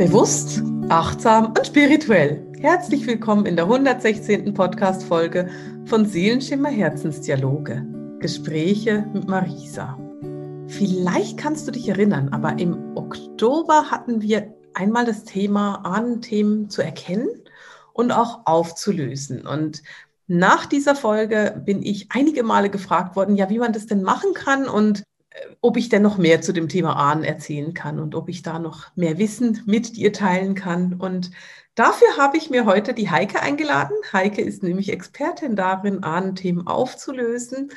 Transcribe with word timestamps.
Bewusst, 0.00 0.62
achtsam 0.88 1.48
und 1.48 1.66
spirituell. 1.66 2.42
Herzlich 2.58 3.06
willkommen 3.06 3.44
in 3.44 3.54
der 3.54 3.66
116. 3.66 4.54
Podcast-Folge 4.54 5.50
von 5.84 6.06
Seelenschimmer 6.06 6.70
Herzensdialoge. 6.70 7.86
Gespräche 8.18 9.04
mit 9.12 9.28
Marisa. 9.28 9.98
Vielleicht 10.68 11.36
kannst 11.36 11.68
du 11.68 11.72
dich 11.72 11.86
erinnern, 11.86 12.30
aber 12.30 12.58
im 12.58 12.96
Oktober 12.96 13.90
hatten 13.90 14.22
wir 14.22 14.54
einmal 14.72 15.04
das 15.04 15.24
Thema 15.24 15.84
Ahnenthemen 15.84 16.70
zu 16.70 16.80
erkennen 16.80 17.28
und 17.92 18.10
auch 18.10 18.46
aufzulösen. 18.46 19.46
Und 19.46 19.82
nach 20.26 20.64
dieser 20.64 20.96
Folge 20.96 21.60
bin 21.66 21.82
ich 21.82 22.06
einige 22.08 22.42
Male 22.42 22.70
gefragt 22.70 23.16
worden, 23.16 23.36
ja, 23.36 23.50
wie 23.50 23.58
man 23.58 23.74
das 23.74 23.84
denn 23.84 24.02
machen 24.02 24.32
kann 24.32 24.66
und 24.66 25.02
ob 25.60 25.76
ich 25.76 25.88
denn 25.88 26.02
noch 26.02 26.18
mehr 26.18 26.40
zu 26.40 26.52
dem 26.52 26.68
Thema 26.68 26.96
Ahnen 26.96 27.24
erzählen 27.24 27.74
kann 27.74 28.00
und 28.00 28.14
ob 28.14 28.28
ich 28.28 28.42
da 28.42 28.58
noch 28.58 28.94
mehr 28.96 29.18
Wissen 29.18 29.62
mit 29.66 29.96
dir 29.96 30.12
teilen 30.12 30.54
kann. 30.54 30.94
Und 30.94 31.30
dafür 31.74 32.16
habe 32.16 32.36
ich 32.36 32.50
mir 32.50 32.64
heute 32.64 32.94
die 32.94 33.10
Heike 33.10 33.40
eingeladen. 33.40 33.96
Heike 34.12 34.42
ist 34.42 34.62
nämlich 34.62 34.92
Expertin 34.92 35.56
darin, 35.56 36.02
Ahnenthemen 36.02 36.66
aufzulösen 36.66 37.70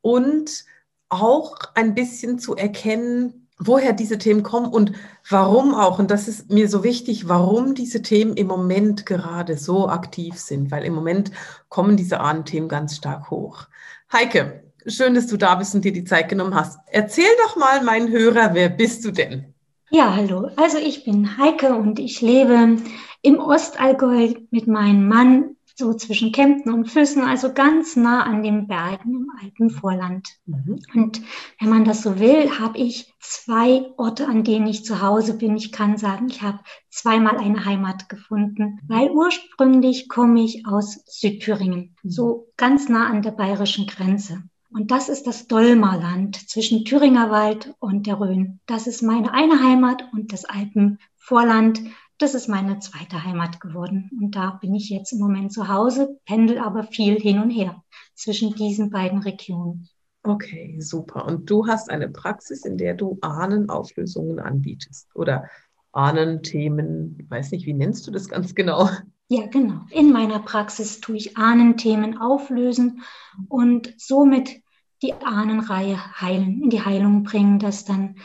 und 0.00 0.64
auch 1.08 1.56
ein 1.74 1.94
bisschen 1.94 2.38
zu 2.38 2.56
erkennen, 2.56 3.48
woher 3.58 3.92
diese 3.92 4.18
Themen 4.18 4.42
kommen 4.42 4.70
und 4.70 4.92
warum 5.28 5.74
auch. 5.74 5.98
Und 5.98 6.10
das 6.10 6.28
ist 6.28 6.50
mir 6.50 6.68
so 6.68 6.84
wichtig, 6.84 7.28
warum 7.28 7.74
diese 7.74 8.02
Themen 8.02 8.34
im 8.34 8.46
Moment 8.46 9.06
gerade 9.06 9.56
so 9.56 9.88
aktiv 9.88 10.38
sind, 10.38 10.70
weil 10.70 10.84
im 10.84 10.94
Moment 10.94 11.30
kommen 11.68 11.96
diese 11.96 12.20
Ahnenthemen 12.20 12.68
ganz 12.68 12.96
stark 12.96 13.30
hoch. 13.30 13.68
Heike, 14.12 14.64
Schön, 14.86 15.14
dass 15.14 15.26
du 15.26 15.36
da 15.36 15.54
bist 15.54 15.74
und 15.74 15.84
dir 15.84 15.92
die 15.92 16.04
Zeit 16.04 16.28
genommen 16.28 16.54
hast. 16.54 16.78
Erzähl 16.86 17.24
doch 17.44 17.56
mal 17.56 17.82
meinen 17.84 18.10
Hörer, 18.10 18.54
wer 18.54 18.68
bist 18.68 19.04
du 19.04 19.10
denn? 19.10 19.54
Ja, 19.90 20.16
hallo. 20.16 20.48
Also 20.56 20.78
ich 20.78 21.04
bin 21.04 21.36
Heike 21.36 21.74
und 21.74 21.98
ich 21.98 22.20
lebe 22.20 22.78
im 23.20 23.38
Ostallgäu 23.38 24.34
mit 24.50 24.66
meinem 24.66 25.06
Mann, 25.06 25.56
so 25.76 25.94
zwischen 25.94 26.32
Kempten 26.32 26.72
und 26.72 26.86
Füssen, 26.86 27.22
also 27.22 27.52
ganz 27.52 27.96
nah 27.96 28.24
an 28.24 28.42
den 28.42 28.66
Bergen 28.66 29.14
im 29.14 29.26
alten 29.42 29.70
Vorland. 29.70 30.28
Mhm. 30.46 30.80
Und 30.94 31.22
wenn 31.60 31.68
man 31.68 31.84
das 31.84 32.02
so 32.02 32.18
will, 32.18 32.58
habe 32.58 32.78
ich 32.78 33.12
zwei 33.20 33.86
Orte, 33.96 34.26
an 34.26 34.44
denen 34.44 34.66
ich 34.66 34.84
zu 34.84 35.00
Hause 35.00 35.34
bin. 35.34 35.56
Ich 35.56 35.72
kann 35.72 35.96
sagen, 35.96 36.28
ich 36.28 36.42
habe 36.42 36.60
zweimal 36.90 37.38
eine 37.38 37.64
Heimat 37.64 38.08
gefunden, 38.08 38.80
weil 38.86 39.10
ursprünglich 39.10 40.08
komme 40.08 40.42
ich 40.42 40.66
aus 40.66 41.02
Südthüringen, 41.06 41.96
so 42.02 42.48
ganz 42.56 42.88
nah 42.88 43.06
an 43.08 43.22
der 43.22 43.32
bayerischen 43.32 43.86
Grenze. 43.86 44.42
Und 44.72 44.90
das 44.90 45.08
ist 45.08 45.26
das 45.26 45.46
Dolmarland 45.46 46.48
zwischen 46.48 46.84
Thüringer 46.84 47.30
Wald 47.30 47.74
und 47.78 48.06
der 48.06 48.18
Rhön. 48.18 48.60
Das 48.66 48.86
ist 48.86 49.02
meine 49.02 49.32
eine 49.34 49.62
Heimat 49.62 50.04
und 50.12 50.32
das 50.32 50.44
Alpenvorland, 50.46 51.82
das 52.18 52.34
ist 52.34 52.48
meine 52.48 52.78
zweite 52.78 53.22
Heimat 53.24 53.60
geworden. 53.60 54.10
Und 54.18 54.34
da 54.34 54.52
bin 54.52 54.74
ich 54.74 54.88
jetzt 54.88 55.12
im 55.12 55.18
Moment 55.18 55.52
zu 55.52 55.68
Hause, 55.68 56.18
pendel 56.24 56.58
aber 56.58 56.84
viel 56.84 57.20
hin 57.20 57.38
und 57.38 57.50
her 57.50 57.82
zwischen 58.14 58.54
diesen 58.54 58.90
beiden 58.90 59.18
Regionen. 59.18 59.88
Okay, 60.22 60.76
super. 60.80 61.26
Und 61.26 61.50
du 61.50 61.66
hast 61.66 61.90
eine 61.90 62.08
Praxis, 62.08 62.64
in 62.64 62.78
der 62.78 62.94
du 62.94 63.18
Ahnenauflösungen 63.20 64.38
anbietest 64.38 65.08
oder 65.14 65.50
Ahnenthemen, 65.90 67.26
weiß 67.28 67.50
nicht, 67.50 67.66
wie 67.66 67.74
nennst 67.74 68.06
du 68.06 68.10
das 68.10 68.28
ganz 68.28 68.54
genau? 68.54 68.88
Ja, 69.28 69.46
genau. 69.46 69.80
In 69.90 70.12
meiner 70.12 70.40
Praxis 70.40 71.00
tue 71.00 71.16
ich 71.16 71.36
Ahnenthemen 71.36 72.18
auflösen 72.18 73.02
und 73.48 73.94
somit 73.96 74.62
die 75.02 75.14
Ahnenreihe 75.14 75.98
heilen, 76.20 76.62
in 76.62 76.70
die 76.70 76.84
Heilung 76.84 77.22
bringen, 77.22 77.58
dass 77.58 77.84
dann 77.84 78.16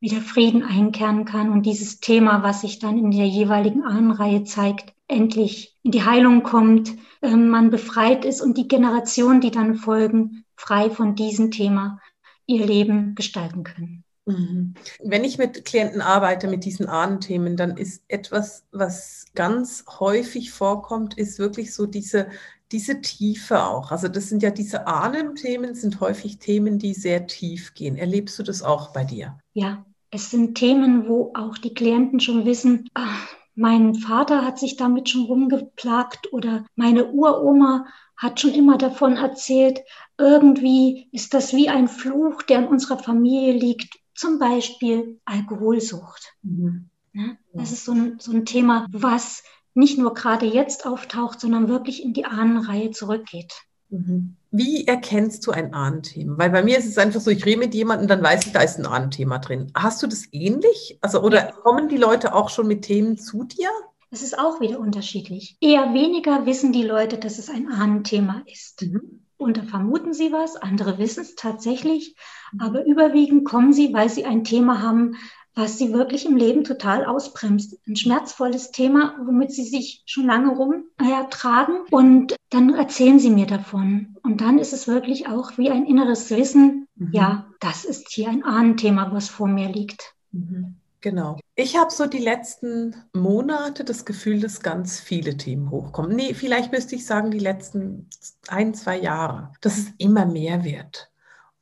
wieder 0.00 0.20
Frieden 0.20 0.62
einkehren 0.62 1.24
kann 1.24 1.50
und 1.50 1.66
dieses 1.66 2.00
Thema, 2.00 2.42
was 2.42 2.62
sich 2.62 2.78
dann 2.78 2.98
in 2.98 3.10
der 3.10 3.26
jeweiligen 3.26 3.84
Ahnenreihe 3.84 4.44
zeigt, 4.44 4.94
endlich 5.08 5.76
in 5.82 5.90
die 5.90 6.04
Heilung 6.04 6.42
kommt, 6.42 6.94
äh, 7.20 7.36
man 7.36 7.70
befreit 7.70 8.24
ist 8.24 8.40
und 8.40 8.56
die 8.56 8.68
Generationen, 8.68 9.40
die 9.40 9.50
dann 9.50 9.74
folgen, 9.74 10.44
frei 10.56 10.88
von 10.90 11.14
diesem 11.14 11.50
Thema 11.50 12.00
ihr 12.46 12.66
Leben 12.66 13.14
gestalten 13.14 13.62
können. 13.64 14.04
Mhm. 14.30 14.74
Wenn 15.02 15.24
ich 15.24 15.38
mit 15.38 15.64
Klienten 15.64 16.00
arbeite 16.00 16.48
mit 16.48 16.64
diesen 16.64 16.86
Ahnenthemen, 16.86 17.56
dann 17.56 17.76
ist 17.76 18.02
etwas, 18.08 18.64
was 18.72 19.26
ganz 19.34 19.84
häufig 19.98 20.50
vorkommt, 20.50 21.16
ist 21.18 21.38
wirklich 21.38 21.74
so 21.74 21.86
diese 21.86 22.28
diese 22.72 23.00
Tiefe 23.00 23.64
auch. 23.64 23.90
Also 23.90 24.08
das 24.08 24.28
sind 24.28 24.42
ja 24.42 24.50
diese 24.50 24.86
Ahnenthemen, 24.86 25.74
sind 25.74 26.00
häufig 26.00 26.38
Themen, 26.38 26.78
die 26.78 26.94
sehr 26.94 27.26
tief 27.26 27.74
gehen. 27.74 27.96
Erlebst 27.96 28.38
du 28.38 28.42
das 28.42 28.62
auch 28.62 28.92
bei 28.92 29.04
dir? 29.04 29.38
Ja, 29.54 29.84
es 30.10 30.30
sind 30.30 30.56
Themen, 30.56 31.08
wo 31.08 31.32
auch 31.34 31.58
die 31.58 31.74
Klienten 31.74 32.20
schon 32.20 32.44
wissen, 32.44 32.88
ach, 32.94 33.28
mein 33.54 33.94
Vater 33.94 34.44
hat 34.44 34.58
sich 34.58 34.76
damit 34.76 35.08
schon 35.08 35.24
rumgeplagt 35.24 36.32
oder 36.32 36.64
meine 36.76 37.10
Uroma 37.10 37.86
hat 38.16 38.40
schon 38.40 38.54
immer 38.54 38.78
davon 38.78 39.16
erzählt. 39.16 39.80
Irgendwie 40.18 41.08
ist 41.10 41.34
das 41.34 41.52
wie 41.52 41.68
ein 41.68 41.88
Fluch, 41.88 42.42
der 42.42 42.60
in 42.60 42.68
unserer 42.68 42.98
Familie 42.98 43.52
liegt. 43.52 43.99
Zum 44.20 44.38
Beispiel 44.38 45.18
Alkoholsucht. 45.24 46.34
Mhm. 46.42 46.90
Ne? 47.14 47.38
Das 47.54 47.72
ist 47.72 47.86
so 47.86 47.92
ein, 47.92 48.18
so 48.20 48.32
ein 48.32 48.44
Thema, 48.44 48.86
was 48.92 49.42
nicht 49.72 49.96
nur 49.96 50.12
gerade 50.12 50.44
jetzt 50.44 50.84
auftaucht, 50.84 51.40
sondern 51.40 51.68
wirklich 51.68 52.04
in 52.04 52.12
die 52.12 52.26
Ahnenreihe 52.26 52.90
zurückgeht. 52.90 53.54
Mhm. 53.88 54.36
Wie 54.50 54.86
erkennst 54.86 55.46
du 55.46 55.52
ein 55.52 55.72
Ahnenthema? 55.72 56.36
Weil 56.36 56.50
bei 56.50 56.62
mir 56.62 56.76
ist 56.76 56.86
es 56.86 56.98
einfach 56.98 57.22
so, 57.22 57.30
ich 57.30 57.46
rede 57.46 57.60
mit 57.60 57.74
jemandem, 57.74 58.08
dann 58.08 58.22
weiß 58.22 58.44
ich, 58.44 58.52
da 58.52 58.60
ist 58.60 58.78
ein 58.78 58.84
Ahnenthema 58.84 59.38
drin. 59.38 59.72
Hast 59.74 60.02
du 60.02 60.06
das 60.06 60.28
ähnlich? 60.32 60.98
Also, 61.00 61.22
oder 61.22 61.46
ja. 61.46 61.52
kommen 61.52 61.88
die 61.88 61.96
Leute 61.96 62.34
auch 62.34 62.50
schon 62.50 62.66
mit 62.66 62.82
Themen 62.82 63.16
zu 63.16 63.44
dir? 63.44 63.70
Es 64.10 64.20
ist 64.20 64.38
auch 64.38 64.60
wieder 64.60 64.80
unterschiedlich. 64.80 65.56
Eher 65.62 65.94
weniger 65.94 66.44
wissen 66.44 66.74
die 66.74 66.82
Leute, 66.82 67.16
dass 67.16 67.38
es 67.38 67.48
ein 67.48 67.68
Ahnenthema 67.68 68.42
ist. 68.44 68.82
Mhm. 68.82 69.19
Und 69.40 69.56
da 69.56 69.62
vermuten 69.62 70.12
sie 70.12 70.32
was, 70.32 70.56
andere 70.56 70.98
wissen 70.98 71.22
es 71.22 71.34
tatsächlich, 71.34 72.14
aber 72.58 72.84
überwiegend 72.84 73.46
kommen 73.46 73.72
sie, 73.72 73.92
weil 73.94 74.10
sie 74.10 74.26
ein 74.26 74.44
Thema 74.44 74.82
haben, 74.82 75.16
was 75.54 75.78
sie 75.78 75.94
wirklich 75.94 76.26
im 76.26 76.36
Leben 76.36 76.62
total 76.62 77.06
ausbremst. 77.06 77.78
Ein 77.88 77.96
schmerzvolles 77.96 78.70
Thema, 78.70 79.16
womit 79.24 79.50
sie 79.50 79.64
sich 79.64 80.02
schon 80.04 80.26
lange 80.26 80.50
rumtragen. 80.50 81.76
Äh, 81.86 81.94
und 81.94 82.36
dann 82.50 82.74
erzählen 82.74 83.18
sie 83.18 83.30
mir 83.30 83.46
davon. 83.46 84.16
Und 84.22 84.42
dann 84.42 84.58
ist 84.58 84.74
es 84.74 84.86
wirklich 84.86 85.26
auch 85.26 85.56
wie 85.56 85.70
ein 85.70 85.86
inneres 85.86 86.30
Wissen, 86.30 86.86
mhm. 86.96 87.10
ja, 87.12 87.46
das 87.60 87.84
ist 87.86 88.10
hier 88.10 88.28
ein 88.28 88.44
Ahnenthema, 88.44 89.10
was 89.12 89.30
vor 89.30 89.48
mir 89.48 89.70
liegt. 89.70 90.14
Mhm. 90.32 90.79
Genau. 91.00 91.38
Ich 91.54 91.76
habe 91.76 91.90
so 91.90 92.06
die 92.06 92.18
letzten 92.18 92.94
Monate 93.14 93.84
das 93.84 94.04
Gefühl, 94.04 94.40
dass 94.40 94.60
ganz 94.60 95.00
viele 95.00 95.36
Themen 95.36 95.70
hochkommen. 95.70 96.14
Nee, 96.14 96.34
vielleicht 96.34 96.72
müsste 96.72 96.94
ich 96.94 97.06
sagen, 97.06 97.30
die 97.30 97.38
letzten 97.38 98.08
ein, 98.48 98.74
zwei 98.74 98.98
Jahre, 98.98 99.52
dass 99.60 99.78
es 99.78 99.86
immer 99.98 100.26
mehr 100.26 100.64
wird. 100.64 101.10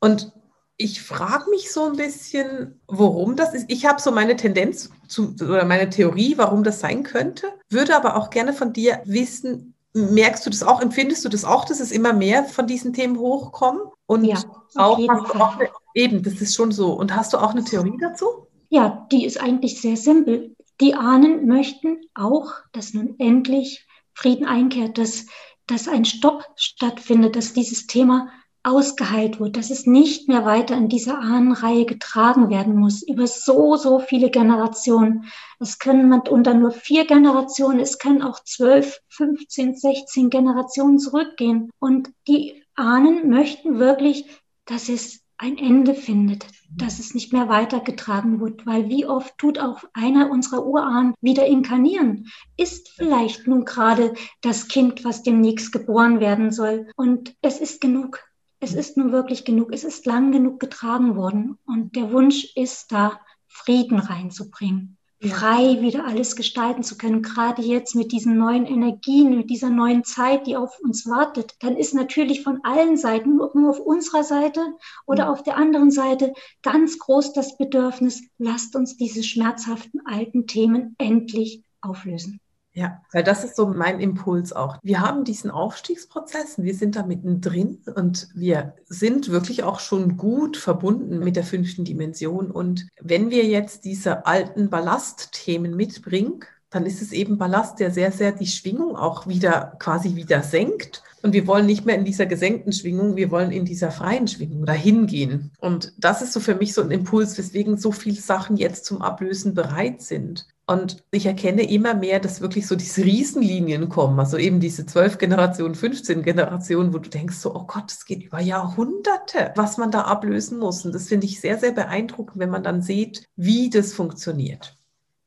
Und 0.00 0.32
ich 0.76 1.03
frage 1.03 1.50
mich 1.50 1.72
so 1.72 1.87
ein 1.87 1.97
bisschen, 1.97 2.81
warum 2.87 3.37
das 3.37 3.54
ist. 3.54 3.66
Ich 3.69 3.87
habe 3.87 4.00
so 4.00 4.12
meine 4.12 4.37
Tendenz 4.37 4.91
zu, 5.09 5.34
oder 5.41 5.65
meine 5.65 5.91
Theorie, 5.91 6.38
warum 6.38 6.62
das 6.62 6.81
sein 6.81 7.03
könnte, 7.03 7.49
würde 7.69 7.97
aber 7.97 8.16
auch 8.16 8.31
gerne 8.31 8.53
von 8.53 8.72
dir 8.72 9.00
wissen, 9.05 9.75
merkst 9.93 10.47
du 10.47 10.50
das 10.50 10.62
auch, 10.62 10.81
empfindest 10.81 11.25
du 11.25 11.28
das 11.28 11.44
auch, 11.44 11.65
dass 11.65 11.81
es 11.81 11.91
immer 11.91 12.12
mehr 12.12 12.44
von 12.44 12.66
diesen 12.66 12.93
Themen 12.93 13.19
hochkommen? 13.19 13.82
Und 14.06 14.25
ja, 14.25 14.38
auch, 14.76 14.99
auch 14.99 15.59
eine, 15.59 15.69
eben, 15.94 16.22
das 16.22 16.34
ist 16.34 16.55
schon 16.55 16.70
so. 16.72 16.93
Und 16.93 17.15
hast 17.15 17.32
du 17.32 17.38
auch 17.38 17.50
eine 17.50 17.65
Theorie 17.65 17.99
dazu? 18.00 18.48
Ja, 18.71 19.06
die 19.11 19.25
ist 19.25 19.41
eigentlich 19.41 19.81
sehr 19.81 19.97
simpel. 19.97 20.55
Die 20.81 20.95
Ahnen 20.95 21.47
möchten 21.47 22.01
auch, 22.15 22.53
dass 22.73 22.95
nun 22.95 23.15
endlich 23.19 23.87
Frieden 24.15 24.47
einkehrt, 24.47 24.99
dass, 24.99 25.27
dass 25.67 25.89
ein 25.89 26.05
Stopp 26.05 26.45
stattfindet, 26.56 27.34
dass 27.34 27.53
dieses 27.53 27.87
Thema 27.87 28.29
ausgeheilt 28.62 29.41
wird, 29.41 29.56
dass 29.56 29.71
es 29.71 29.87
nicht 29.87 30.29
mehr 30.29 30.45
weiter 30.45 30.77
in 30.77 30.89
dieser 30.89 31.19
Ahnenreihe 31.19 31.87
getragen 31.87 32.51
werden 32.51 32.77
muss, 32.77 33.03
über 33.03 33.26
so, 33.26 33.76
so 33.76 33.99
viele 33.99 34.31
Generationen. 34.31 35.25
Es 35.59 35.79
können 35.79 36.12
unter 36.12 36.55
nur 36.55 36.70
vier 36.70 37.06
Generationen, 37.06 37.81
es 37.81 37.99
können 37.99 38.23
auch 38.23 38.43
zwölf, 38.44 39.00
15, 39.09 39.76
16 39.76 40.31
Generationen 40.31 40.99
zurückgehen. 40.99 41.70
Und 41.79 42.11
die 42.26 42.62
Ahnen 42.75 43.31
möchten 43.31 43.79
wirklich, 43.79 44.26
dass 44.67 44.88
es 44.88 45.23
ein 45.38 45.56
Ende 45.56 45.94
findet, 45.94 46.46
dass 46.70 46.99
es 46.99 47.14
nicht 47.14 47.32
mehr 47.32 47.49
weitergetragen 47.49 48.40
wird, 48.40 48.67
weil 48.67 48.88
wie 48.88 49.06
oft 49.06 49.38
tut 49.38 49.58
auch 49.58 49.85
einer 49.93 50.31
unserer 50.31 50.67
Urahnen 50.67 51.14
wieder 51.20 51.46
inkarnieren, 51.46 52.29
ist 52.56 52.90
vielleicht 52.90 53.46
nun 53.46 53.64
gerade 53.64 54.14
das 54.43 54.69
Kind, 54.69 55.05
was 55.05 55.23
demnächst 55.23 55.73
geboren 55.73 56.20
werden 56.20 56.50
soll. 56.50 56.90
Und 56.96 57.35
es 57.40 57.61
ist 57.61 57.81
genug 57.81 58.29
es 58.61 58.75
ist 58.75 58.96
nun 58.96 59.12
wirklich 59.12 59.44
genug, 59.44 59.73
es 59.73 59.85
ist 59.85 60.05
lang 60.05 60.32
genug 60.32 60.58
getragen 60.58 61.17
worden 61.17 61.58
und 61.64 61.94
der 61.94 62.11
Wunsch 62.12 62.56
ist 62.56 62.91
da, 62.91 63.20
Frieden 63.46 63.99
reinzubringen. 63.99 64.98
Frei 65.20 65.81
wieder 65.81 66.05
alles 66.06 66.37
gestalten 66.37 66.82
zu 66.82 66.97
können. 66.97 67.23
Gerade 67.23 67.62
jetzt 67.62 67.94
mit 67.97 68.12
diesen 68.12 68.38
neuen 68.38 68.67
Energien, 68.67 69.37
mit 69.37 69.50
dieser 69.50 69.70
neuen 69.70 70.05
Zeit, 70.05 70.47
die 70.47 70.56
auf 70.56 70.79
uns 70.81 71.06
wartet, 71.06 71.55
dann 71.61 71.76
ist 71.76 71.94
natürlich 71.94 72.43
von 72.43 72.61
allen 72.62 72.97
Seiten, 72.97 73.41
ob 73.41 73.55
nur 73.55 73.70
auf 73.70 73.81
unserer 73.81 74.23
Seite 74.23 74.61
oder 75.06 75.31
auf 75.31 75.43
der 75.43 75.56
anderen 75.56 75.91
Seite, 75.91 76.32
ganz 76.62 76.99
groß 76.99 77.32
das 77.32 77.56
Bedürfnis, 77.56 78.23
lasst 78.38 78.76
uns 78.76 78.97
diese 78.97 79.23
schmerzhaften 79.25 80.00
alten 80.05 80.47
Themen 80.47 80.94
endlich 80.99 81.65
auflösen. 81.81 82.41
Ja, 82.79 83.03
weil 83.11 83.25
das 83.25 83.43
ist 83.43 83.57
so 83.57 83.67
mein 83.67 83.99
Impuls 83.99 84.53
auch. 84.53 84.79
Wir 84.85 85.01
haben 85.01 85.25
diesen 85.25 85.51
Aufstiegsprozess, 85.51 86.63
wir 86.63 86.77
sind 86.77 86.95
da 86.95 87.03
mittendrin 87.03 87.83
und 87.97 88.29
wir 88.37 88.75
sind 88.87 89.33
wirklich 89.33 89.65
auch 89.65 89.81
schon 89.81 90.17
gut 90.17 90.57
verbunden 90.57 91.19
mit 91.19 91.35
der 91.35 91.43
fünften 91.43 91.85
Dimension. 91.85 92.53
Und 92.53 92.87
wenn 93.01 93.31
wir 93.31 93.47
jetzt 93.47 93.85
diese 93.85 94.27
alten 94.27 94.71
Ballastthemen 94.71 95.75
mitbringen, 95.75 96.45
dann 96.71 96.87
ist 96.87 97.03
es 97.03 97.11
eben 97.11 97.37
Ballast, 97.37 97.81
der 97.81 97.91
sehr, 97.91 98.13
sehr 98.13 98.31
die 98.31 98.47
Schwingung 98.47 98.95
auch 98.95 99.27
wieder 99.27 99.75
quasi 99.81 100.15
wieder 100.15 100.45
senkt. 100.45 101.03
Und 101.23 101.33
wir 101.33 101.49
wollen 101.49 101.67
nicht 101.67 101.85
mehr 101.85 101.97
in 101.97 102.05
dieser 102.05 102.27
gesenkten 102.27 102.73
Schwingung, 102.73 103.17
wir 103.17 103.33
wollen 103.33 103.51
in 103.51 103.65
dieser 103.65 103.91
freien 103.91 104.29
Schwingung 104.29 104.67
dahin 104.67 105.09
gehen. 105.09 105.51
Und 105.59 105.95
das 105.99 106.23
ist 106.23 106.33
so 106.33 106.39
für 106.39 106.55
mich 106.55 106.75
so 106.75 106.83
ein 106.83 106.93
Impuls, 106.93 107.37
weswegen 107.39 107.77
so 107.77 107.91
viele 107.91 108.21
Sachen 108.21 108.57
jetzt 108.57 108.85
zum 108.85 109.03
Ablösen 109.03 109.55
bereit 109.55 110.01
sind. 110.01 110.47
Und 110.69 111.03
ich 111.11 111.25
erkenne 111.25 111.62
immer 111.62 111.94
mehr, 111.94 112.20
dass 112.20 112.43
wirklich 112.43 112.67
so 112.67 112.76
diese 112.76 113.03
Riesenlinien 113.03 113.88
kommen, 113.88 114.20
also 114.20 114.37
eben 114.37 114.61
diese 114.61 114.85
zwölf 114.85 115.17
Generationen, 115.17 115.75
15 115.75 116.23
Generationen, 116.23 116.93
wo 116.93 116.99
du 116.99 117.09
denkst 117.09 117.37
so, 117.37 117.55
oh 117.55 117.65
Gott, 117.67 117.91
es 117.91 118.05
geht 118.05 118.23
über 118.23 118.38
Jahrhunderte, 118.38 119.53
was 119.56 119.79
man 119.79 119.91
da 119.91 120.03
ablösen 120.03 120.59
muss. 120.59 120.85
Und 120.85 120.94
das 120.94 121.09
finde 121.09 121.25
ich 121.25 121.41
sehr, 121.41 121.56
sehr 121.56 121.73
beeindruckend, 121.73 122.38
wenn 122.38 122.50
man 122.50 122.62
dann 122.62 122.82
sieht, 122.82 123.25
wie 123.35 123.70
das 123.70 123.94
funktioniert. 123.94 124.78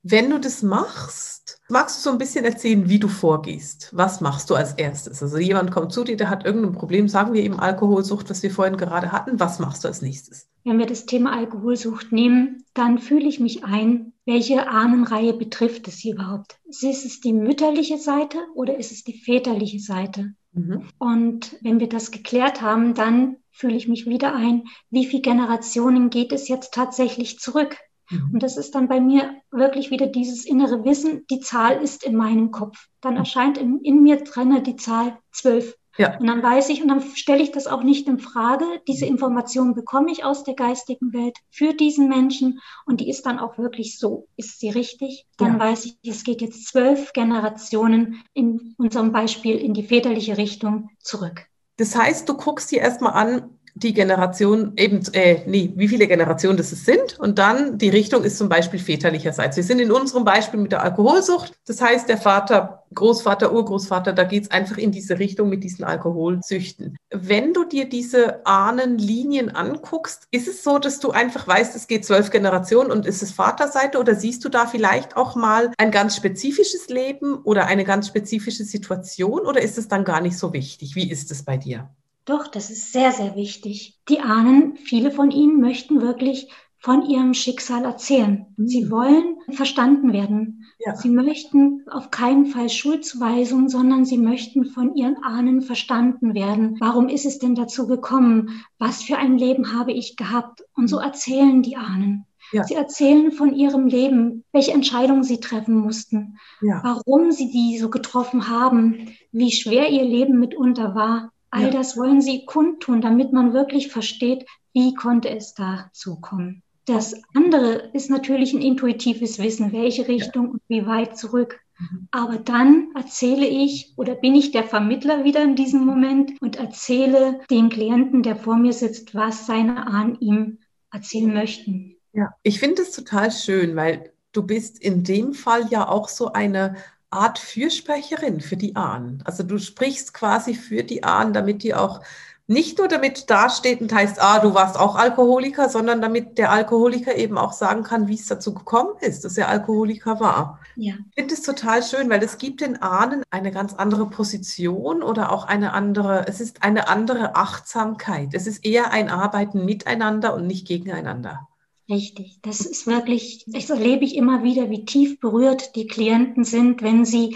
Wenn 0.03 0.31
du 0.31 0.39
das 0.39 0.63
machst, 0.63 1.62
magst 1.69 1.98
du 1.98 2.01
so 2.01 2.12
ein 2.12 2.18
bisschen 2.18 2.44
erzählen, 2.44 2.89
wie 2.89 2.98
du 2.98 3.07
vorgehst? 3.07 3.89
Was 3.92 4.19
machst 4.19 4.50
du 4.50 4.56
als 4.56 4.74
erstes? 4.74 5.21
Also 5.21 5.38
jemand 5.38 5.69
kommt 5.69 5.94
zu 5.94 6.03
dir, 6.03 6.18
der 6.18 6.30
hat 6.30 6.44
irgendein 6.44 6.74
Problem, 6.74 7.07
sagen 7.07 7.33
wir 7.33 7.44
eben 7.44 7.59
Alkoholsucht, 7.59 8.30
was 8.30 8.42
wir 8.42 8.50
vorhin 8.50 8.77
gerade 8.77 9.12
hatten. 9.12 9.39
Was 9.39 9.59
machst 9.59 9.83
du 9.83 9.88
als 9.88 10.01
nächstes? 10.01 10.50
Wenn 10.63 10.80
wir 10.80 10.88
das 10.88 11.06
Thema 11.06 11.33
Alkoholsucht 11.33 12.12
nehmen, 12.12 12.63
dann 12.74 12.98
fühle 12.98 13.27
ich 13.27 13.39
mich 13.39 13.63
ein, 13.63 14.13
welche 14.25 14.68
Ahnenreihe 14.68 15.33
betrifft 15.33 15.88
es 15.88 16.00
hier 16.00 16.15
überhaupt? 16.15 16.59
Ist 16.65 16.83
es 16.83 17.19
die 17.19 17.33
mütterliche 17.33 17.98
Seite 17.98 18.39
oder 18.56 18.77
ist 18.77 18.92
es 18.92 19.03
die 19.03 19.19
väterliche 19.19 19.80
Seite? 19.80 20.33
Mhm. 20.53 20.88
Und 20.98 21.57
wenn 21.62 21.80
wir 21.80 21.89
das 21.89 22.09
geklärt 22.09 22.62
haben, 22.62 22.95
dann 22.95 23.38
fühle 23.51 23.75
ich 23.75 23.88
mich 23.88 24.07
wieder 24.07 24.33
ein, 24.33 24.63
wie 24.89 25.06
viele 25.06 25.21
Generationen 25.21 26.09
geht 26.09 26.31
es 26.31 26.48
jetzt 26.48 26.74
tatsächlich 26.74 27.39
zurück? 27.39 27.77
Mhm. 28.11 28.31
Und 28.33 28.43
das 28.43 28.57
ist 28.57 28.75
dann 28.75 28.87
bei 28.87 28.99
mir 28.99 29.35
wirklich 29.51 29.89
wieder 29.89 30.07
dieses 30.07 30.45
innere 30.45 30.83
Wissen, 30.83 31.25
die 31.29 31.39
Zahl 31.39 31.81
ist 31.81 32.03
in 32.03 32.15
meinem 32.15 32.51
Kopf. 32.51 32.87
Dann 33.01 33.13
mhm. 33.13 33.19
erscheint 33.19 33.57
in, 33.57 33.79
in 33.79 34.03
mir 34.03 34.23
drinne 34.23 34.61
die 34.61 34.75
Zahl 34.75 35.17
zwölf. 35.31 35.75
Ja. 35.97 36.17
Und 36.17 36.27
dann 36.27 36.41
weiß 36.41 36.69
ich 36.69 36.81
und 36.81 36.87
dann 36.87 37.01
stelle 37.15 37.43
ich 37.43 37.51
das 37.51 37.67
auch 37.67 37.83
nicht 37.83 38.07
in 38.07 38.19
Frage. 38.19 38.65
Diese 38.87 39.05
Information 39.05 39.75
bekomme 39.75 40.11
ich 40.11 40.23
aus 40.23 40.43
der 40.43 40.53
geistigen 40.53 41.13
Welt 41.13 41.37
für 41.49 41.73
diesen 41.73 42.07
Menschen 42.07 42.61
und 42.85 43.01
die 43.01 43.09
ist 43.09 43.25
dann 43.25 43.39
auch 43.39 43.57
wirklich 43.57 43.99
so. 43.99 44.27
Ist 44.37 44.59
sie 44.59 44.69
richtig? 44.69 45.25
Dann 45.37 45.53
ja. 45.53 45.59
weiß 45.59 45.85
ich, 45.85 45.97
es 46.09 46.23
geht 46.23 46.41
jetzt 46.41 46.67
zwölf 46.67 47.11
Generationen 47.13 48.23
in 48.33 48.73
unserem 48.77 49.11
Beispiel 49.11 49.57
in 49.57 49.73
die 49.73 49.83
väterliche 49.83 50.37
Richtung 50.37 50.89
zurück. 50.99 51.45
Das 51.77 51.95
heißt, 51.95 52.29
du 52.29 52.35
guckst 52.35 52.71
dir 52.71 52.79
erstmal 52.79 53.13
an, 53.13 53.59
die 53.75 53.94
Generation 53.94 54.73
eben, 54.75 55.01
äh, 55.13 55.41
nee, 55.45 55.73
wie 55.75 55.88
viele 55.88 56.07
Generationen 56.07 56.57
das 56.57 56.71
es 56.71 56.85
sind. 56.85 57.19
Und 57.19 57.39
dann 57.39 57.77
die 57.77 57.89
Richtung 57.89 58.23
ist 58.23 58.38
zum 58.38 58.50
Beispiel 58.50 58.79
väterlicherseits. 58.79 59.57
Wir 59.57 59.63
sind 59.63 59.79
in 59.79 59.91
unserem 59.91 60.23
Beispiel 60.23 60.59
mit 60.59 60.71
der 60.71 60.83
Alkoholsucht. 60.83 61.53
Das 61.65 61.81
heißt, 61.81 62.09
der 62.09 62.18
Vater, 62.18 62.83
Großvater, 62.94 63.53
Urgroßvater, 63.53 64.13
da 64.13 64.23
geht 64.23 64.44
es 64.44 64.51
einfach 64.51 64.77
in 64.77 64.91
diese 64.91 65.19
Richtung 65.19 65.50
mit 65.50 65.63
diesen 65.63 65.85
Alkoholsüchten. 65.85 66.97
Wenn 67.09 67.53
du 67.53 67.63
dir 67.63 67.88
diese 67.88 68.45
Ahnenlinien 68.45 69.50
anguckst, 69.56 70.27
ist 70.31 70.47
es 70.47 70.63
so, 70.63 70.77
dass 70.77 71.00
du 71.00 71.12
einfach 71.12 71.47
weißt, 71.47 71.75
es 71.75 71.88
geht 71.88 72.06
zwölf 72.06 72.29
Generationen 72.31 72.91
und 72.91 73.06
ist 73.06 73.24
es 73.24 73.31
Vaterseite 73.31 73.97
oder 74.00 74.15
siehst 74.15 74.44
du 74.44 74.50
da 74.50 74.65
vielleicht 74.65 75.15
auch 75.15 75.35
mal 75.35 75.71
ein 75.77 75.91
ganz 75.91 76.15
spezifisches 76.15 76.89
Leben 76.89 77.35
oder 77.44 77.67
eine 77.67 77.85
ganz 77.85 78.07
spezifische 78.07 78.65
Situation 78.65 79.41
oder 79.41 79.62
ist 79.62 79.77
es 79.77 79.88
dann 79.88 80.03
gar 80.03 80.19
nicht 80.19 80.38
so 80.38 80.51
wichtig? 80.51 80.95
Wie 80.95 81.09
ist 81.09 81.31
es 81.31 81.44
bei 81.44 81.57
dir? 81.57 81.89
Doch, 82.25 82.47
das 82.47 82.69
ist 82.69 82.91
sehr, 82.91 83.12
sehr 83.12 83.35
wichtig. 83.35 84.00
Die 84.09 84.19
Ahnen, 84.19 84.75
viele 84.77 85.12
von 85.12 85.31
ihnen 85.31 85.59
möchten 85.59 86.01
wirklich 86.01 86.50
von 86.81 87.07
ihrem 87.07 87.35
Schicksal 87.35 87.85
erzählen. 87.85 88.47
Mhm. 88.57 88.68
Sie 88.68 88.89
wollen 88.89 89.35
verstanden 89.51 90.13
werden. 90.13 90.65
Ja. 90.83 90.95
Sie 90.95 91.09
möchten 91.09 91.85
auf 91.89 92.09
keinen 92.09 92.47
Fall 92.47 92.69
Schuldzuweisung, 92.69 93.69
sondern 93.69 94.03
sie 94.03 94.18
möchten 94.18 94.65
von 94.65 94.95
ihren 94.95 95.23
Ahnen 95.23 95.62
verstanden 95.62 96.33
werden. 96.33 96.77
Warum 96.79 97.07
ist 97.07 97.25
es 97.25 97.38
denn 97.38 97.53
dazu 97.53 97.88
gekommen? 97.88 98.63
Was 98.79 99.03
für 99.03 99.17
ein 99.17 99.38
Leben 99.38 99.77
habe 99.77 99.91
ich 99.91 100.15
gehabt? 100.15 100.63
Und 100.75 100.88
so 100.88 100.97
erzählen 100.97 101.62
die 101.62 101.75
Ahnen. 101.75 102.25
Ja. 102.51 102.63
Sie 102.63 102.74
erzählen 102.74 103.31
von 103.31 103.53
ihrem 103.53 103.88
Leben, 103.88 104.44
welche 104.51 104.74
Entscheidungen 104.74 105.24
sie 105.24 105.39
treffen 105.39 105.75
mussten, 105.75 106.38
ja. 106.62 106.81
warum 106.83 107.31
sie 107.31 107.50
die 107.50 107.77
so 107.77 107.89
getroffen 107.89 108.50
haben, 108.50 109.15
wie 109.31 109.51
schwer 109.51 109.89
ihr 109.89 110.03
Leben 110.03 110.39
mitunter 110.39 110.95
war. 110.95 111.31
All 111.51 111.63
ja. 111.63 111.69
das 111.69 111.98
wollen 111.98 112.21
sie 112.21 112.45
kundtun, 112.45 113.01
damit 113.01 113.33
man 113.33 113.53
wirklich 113.53 113.89
versteht, 113.89 114.45
wie 114.74 114.94
konnte 114.94 115.30
es 115.30 115.53
dazu 115.53 116.19
kommen. 116.19 116.63
Das 116.86 117.21
andere 117.36 117.92
ist 117.94 118.09
natürlich 118.09 118.53
ein 118.53 118.62
intuitives 118.62 119.38
Wissen, 119.38 119.71
welche 119.71 120.07
Richtung 120.07 120.45
ja. 120.45 120.51
und 120.51 120.62
wie 120.68 120.86
weit 120.88 121.18
zurück. 121.18 121.59
Mhm. 121.77 122.07
Aber 122.12 122.38
dann 122.38 122.89
erzähle 122.95 123.45
ich 123.45 123.94
oder 123.98 124.15
bin 124.15 124.33
ich 124.33 124.51
der 124.51 124.63
Vermittler 124.63 125.24
wieder 125.24 125.44
in 125.44 125.56
diesem 125.56 125.86
Moment 125.86 126.42
und 126.42 126.56
erzähle 126.56 127.42
dem 127.51 127.69
Klienten, 127.69 128.24
der 128.24 128.36
vor 128.36 128.56
mir 128.56 128.74
sitzt, 128.74 129.13
was 129.13 129.45
seine 129.45 129.88
Ahnen 129.88 130.19
ihm 130.19 130.57
erzählen 130.92 131.33
möchten. 131.33 131.98
Ja, 132.13 132.33
ich 132.44 132.59
finde 132.59 132.81
es 132.81 132.92
total 132.92 133.31
schön, 133.31 133.75
weil 133.75 134.12
du 134.31 134.44
bist 134.44 134.81
in 134.81 135.03
dem 135.03 135.33
Fall 135.33 135.68
ja 135.69 135.88
auch 135.88 136.09
so 136.09 136.33
eine 136.33 136.75
Art 137.11 137.39
Fürsprecherin 137.39 138.41
für 138.41 138.57
die 138.57 138.75
Ahnen. 138.75 139.21
Also 139.25 139.43
du 139.43 139.59
sprichst 139.59 140.13
quasi 140.13 140.55
für 140.55 140.83
die 140.83 141.03
Ahnen, 141.03 141.33
damit 141.33 141.61
die 141.63 141.75
auch 141.75 142.01
nicht 142.47 142.79
nur 142.79 142.89
damit 142.89 143.29
dasteht 143.29 143.79
und 143.79 143.93
heißt, 143.93 144.21
ah, 144.21 144.39
du 144.39 144.53
warst 144.53 144.77
auch 144.77 144.95
Alkoholiker, 144.95 145.69
sondern 145.69 146.01
damit 146.01 146.37
der 146.37 146.51
Alkoholiker 146.51 147.15
eben 147.15 147.37
auch 147.37 147.53
sagen 147.53 147.83
kann, 147.83 148.09
wie 148.09 148.15
es 148.15 148.25
dazu 148.25 148.53
gekommen 148.53 148.91
ist, 148.99 149.23
dass 149.23 149.37
er 149.37 149.47
Alkoholiker 149.47 150.19
war. 150.19 150.59
Ja. 150.75 150.95
Ich 151.09 151.15
finde 151.15 151.33
es 151.33 151.43
total 151.43 151.81
schön, 151.81 152.09
weil 152.09 152.21
es 152.21 152.37
gibt 152.37 152.59
den 152.59 152.81
Ahnen 152.81 153.23
eine 153.29 153.51
ganz 153.51 153.73
andere 153.73 154.09
Position 154.09 155.01
oder 155.01 155.31
auch 155.31 155.45
eine 155.45 155.71
andere, 155.71 156.27
es 156.27 156.41
ist 156.41 156.61
eine 156.61 156.89
andere 156.89 157.35
Achtsamkeit. 157.35 158.33
Es 158.33 158.47
ist 158.47 158.65
eher 158.65 158.91
ein 158.91 159.09
Arbeiten 159.09 159.63
miteinander 159.63 160.33
und 160.33 160.45
nicht 160.45 160.67
gegeneinander. 160.67 161.47
Richtig, 161.91 162.39
das 162.41 162.61
ist 162.61 162.88
wirklich, 162.88 163.43
das 163.47 163.69
erlebe 163.69 164.05
ich 164.05 164.15
immer 164.15 164.43
wieder, 164.43 164.69
wie 164.69 164.86
tief 164.86 165.19
berührt 165.19 165.75
die 165.75 165.88
Klienten 165.88 166.45
sind, 166.45 166.81
wenn 166.81 167.03
sie 167.03 167.36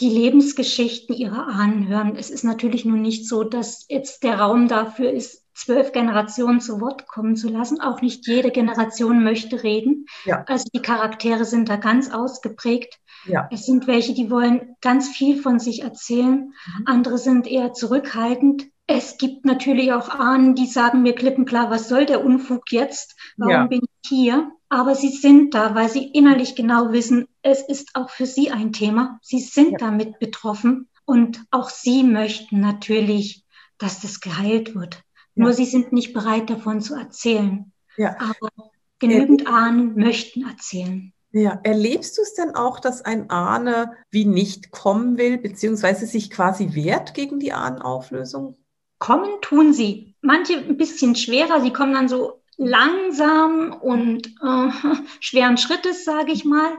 die 0.00 0.08
Lebensgeschichten 0.08 1.16
ihrer 1.16 1.48
Ahnen 1.48 1.88
hören. 1.88 2.14
Es 2.14 2.30
ist 2.30 2.44
natürlich 2.44 2.84
nun 2.84 3.02
nicht 3.02 3.28
so, 3.28 3.42
dass 3.42 3.86
jetzt 3.88 4.22
der 4.22 4.38
Raum 4.38 4.68
dafür 4.68 5.10
ist, 5.10 5.44
zwölf 5.52 5.90
Generationen 5.90 6.60
zu 6.60 6.80
Wort 6.80 7.08
kommen 7.08 7.34
zu 7.34 7.48
lassen. 7.48 7.80
Auch 7.80 8.00
nicht 8.00 8.28
jede 8.28 8.52
Generation 8.52 9.24
möchte 9.24 9.64
reden. 9.64 10.06
Ja. 10.24 10.44
Also 10.46 10.66
die 10.72 10.82
Charaktere 10.82 11.44
sind 11.44 11.68
da 11.68 11.74
ganz 11.74 12.12
ausgeprägt. 12.12 13.00
Ja. 13.26 13.48
Es 13.50 13.66
sind 13.66 13.88
welche, 13.88 14.14
die 14.14 14.30
wollen 14.30 14.76
ganz 14.80 15.08
viel 15.08 15.42
von 15.42 15.58
sich 15.58 15.82
erzählen. 15.82 16.52
Mhm. 16.76 16.84
Andere 16.84 17.18
sind 17.18 17.48
eher 17.48 17.72
zurückhaltend. 17.72 18.68
Es 18.90 19.18
gibt 19.18 19.44
natürlich 19.44 19.92
auch 19.92 20.08
Ahnen, 20.08 20.54
die 20.54 20.66
sagen 20.66 21.02
mir 21.02 21.14
klipp 21.14 21.36
und 21.36 21.44
klar, 21.44 21.70
was 21.70 21.90
soll 21.90 22.06
der 22.06 22.24
Unfug 22.24 22.72
jetzt? 22.72 23.16
Warum 23.36 23.52
ja. 23.52 23.66
bin 23.66 23.82
ich 23.82 24.08
hier? 24.08 24.50
Aber 24.70 24.94
sie 24.94 25.10
sind 25.10 25.52
da, 25.52 25.74
weil 25.74 25.90
sie 25.90 26.06
innerlich 26.06 26.56
genau 26.56 26.90
wissen, 26.90 27.28
es 27.42 27.60
ist 27.60 27.90
auch 27.92 28.08
für 28.08 28.24
sie 28.24 28.50
ein 28.50 28.72
Thema. 28.72 29.18
Sie 29.22 29.40
sind 29.40 29.72
ja. 29.72 29.78
damit 29.78 30.18
betroffen 30.18 30.88
und 31.04 31.44
auch 31.50 31.68
sie 31.68 32.02
möchten 32.02 32.60
natürlich, 32.60 33.44
dass 33.76 34.00
das 34.00 34.20
geheilt 34.20 34.74
wird. 34.74 35.02
Ja. 35.34 35.44
Nur 35.44 35.52
sie 35.52 35.66
sind 35.66 35.92
nicht 35.92 36.14
bereit 36.14 36.48
davon 36.48 36.80
zu 36.80 36.94
erzählen. 36.94 37.72
Ja. 37.98 38.16
Aber 38.18 38.70
genügend 38.98 39.46
Ahnen 39.46 39.96
möchten 39.96 40.48
erzählen. 40.48 41.12
Ja, 41.32 41.60
erlebst 41.62 42.16
du 42.16 42.22
es 42.22 42.32
denn 42.32 42.54
auch, 42.54 42.80
dass 42.80 43.02
ein 43.02 43.28
Ahne 43.28 43.92
wie 44.10 44.24
nicht 44.24 44.70
kommen 44.70 45.18
will, 45.18 45.36
beziehungsweise 45.36 46.06
sich 46.06 46.30
quasi 46.30 46.74
wehrt 46.74 47.12
gegen 47.12 47.38
die 47.38 47.52
Ahnenauflösung? 47.52 48.56
Kommen 48.98 49.40
tun 49.40 49.72
sie. 49.72 50.14
Manche 50.20 50.58
ein 50.58 50.76
bisschen 50.76 51.14
schwerer, 51.14 51.60
sie 51.60 51.72
kommen 51.72 51.92
dann 51.92 52.08
so 52.08 52.42
langsam 52.56 53.72
und 53.72 54.26
äh, 54.42 54.70
schweren 55.20 55.56
Schrittes, 55.56 56.04
sage 56.04 56.32
ich 56.32 56.44
mal. 56.44 56.78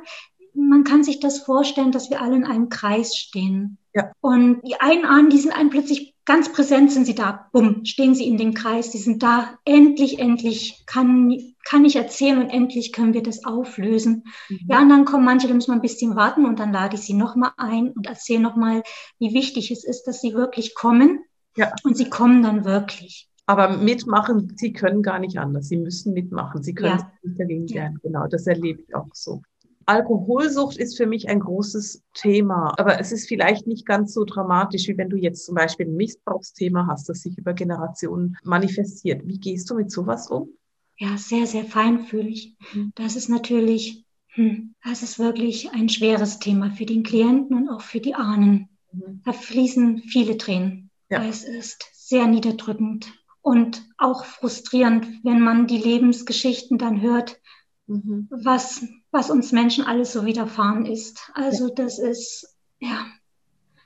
Man 0.54 0.84
kann 0.84 1.04
sich 1.04 1.20
das 1.20 1.40
vorstellen, 1.40 1.92
dass 1.92 2.10
wir 2.10 2.22
alle 2.22 2.36
in 2.36 2.46
einem 2.46 2.70
Kreis 2.70 3.16
stehen. 3.16 3.78
Ja. 3.94 4.12
Und 4.20 4.62
die 4.68 4.80
einen 4.80 5.06
ahnen, 5.06 5.30
die 5.30 5.38
sind 5.38 5.52
einem 5.52 5.70
plötzlich 5.70 6.16
ganz 6.26 6.52
präsent, 6.52 6.92
sind 6.92 7.06
sie 7.06 7.16
da. 7.16 7.50
Bumm, 7.54 7.86
stehen 7.86 8.14
sie 8.14 8.28
in 8.28 8.38
dem 8.38 8.54
Kreis, 8.54 8.92
die 8.92 9.00
sind 9.00 9.24
da. 9.24 9.58
Endlich, 9.66 10.20
endlich 10.20 10.84
kann, 10.86 11.36
kann 11.68 11.86
ich 11.86 11.96
erzählen 11.96 12.38
und 12.40 12.50
endlich 12.50 12.94
können 12.94 13.16
wir 13.16 13.24
das 13.24 13.46
auflösen. 13.46 14.26
Mhm. 14.48 14.60
Ja, 14.68 14.80
und 14.80 14.90
dann 14.90 15.06
kommen 15.06 15.26
manche, 15.26 15.48
da 15.48 15.56
müssen 15.56 15.72
wir 15.72 15.76
ein 15.76 15.82
bisschen 15.82 16.16
warten 16.16 16.46
und 16.46 16.60
dann 16.60 16.72
lade 16.72 16.96
ich 16.96 17.02
sie 17.02 17.16
nochmal 17.16 17.52
ein 17.58 17.92
und 17.92 18.06
erzähle 18.06 18.42
nochmal, 18.42 18.84
wie 19.18 19.34
wichtig 19.34 19.72
es 19.72 19.84
ist, 19.84 20.04
dass 20.04 20.22
sie 20.22 20.36
wirklich 20.36 20.76
kommen. 20.76 21.24
Ja. 21.56 21.74
Und 21.84 21.98
sie 21.98 22.10
kommen 22.10 22.44
dann 22.44 22.66
wirklich. 22.66 23.30
Aber 23.46 23.78
mitmachen, 23.78 24.54
sie 24.58 24.74
können 24.74 25.02
gar 25.02 25.20
nicht 25.20 25.40
anders. 25.40 25.68
Sie 25.68 25.78
müssen 25.78 26.14
mitmachen. 26.14 26.62
Sie 26.62 26.76
können 26.76 27.00
ja. 27.00 27.12
nicht 27.24 27.40
dagegen 27.40 27.68
lernen. 27.68 28.00
Genau, 28.04 28.28
das 28.28 28.46
erlebe 28.46 28.82
ich 28.82 28.96
auch 28.96 29.08
so. 29.14 29.42
Alkoholsucht 29.90 30.78
ist 30.78 30.98
für 30.98 31.08
mich 31.08 31.30
ein 31.30 31.40
großes 31.40 32.04
Thema, 32.14 32.76
aber 32.78 33.00
es 33.00 33.12
ist 33.12 33.28
vielleicht 33.28 33.66
nicht 33.66 33.88
ganz 33.88 34.14
so 34.14 34.24
dramatisch, 34.24 34.88
wie 34.88 35.00
wenn 35.00 35.10
du 35.10 35.18
jetzt 35.18 35.48
zum 35.48 35.56
Beispiel 35.56 35.88
ein 35.88 35.96
Missbrauchsthema 35.96 36.86
hast, 36.86 37.10
das 37.10 37.22
sich 37.22 37.36
über 37.40 37.54
Generationen 37.54 38.38
manifestiert. 38.44 39.26
Wie 39.26 39.40
gehst 39.40 39.68
du 39.72 39.74
mit 39.74 39.90
sowas 39.90 40.28
um? 40.30 40.50
Ja, 40.98 41.18
sehr, 41.18 41.48
sehr 41.48 41.64
feinfühlig. 41.64 42.56
Mhm. 42.72 42.92
Das 42.94 43.16
ist 43.16 43.30
natürlich, 43.30 44.06
hm, 44.28 44.76
das 44.84 45.02
ist 45.02 45.18
wirklich 45.18 45.72
ein 45.72 45.90
schweres 45.90 46.38
Thema 46.38 46.70
für 46.70 46.86
den 46.86 47.02
Klienten 47.02 47.58
und 47.58 47.70
auch 47.70 47.82
für 47.82 48.00
die 48.00 48.14
Ahnen. 48.14 48.70
Mhm. 48.92 49.22
Da 49.26 49.34
fließen 49.34 50.04
viele 50.04 50.38
Tränen. 50.38 50.89
Ja. 51.10 51.24
Es 51.24 51.44
ist 51.44 51.86
sehr 51.94 52.28
niederdrückend 52.28 53.12
und 53.42 53.84
auch 53.98 54.26
frustrierend, 54.26 55.08
wenn 55.24 55.42
man 55.42 55.68
die 55.68 55.78
Lebensgeschichten 55.78 56.78
dann 56.78 57.02
hört, 57.02 57.40
mhm. 57.88 58.28
was, 58.30 58.86
was 59.12 59.30
uns 59.30 59.52
Menschen 59.52 59.86
alles 59.86 60.14
so 60.14 60.26
widerfahren 60.26 60.86
ist. 60.86 61.32
Also 61.34 61.70
ja. 61.70 61.74
das 61.74 62.00
ist, 62.00 62.56
ja, 62.80 63.06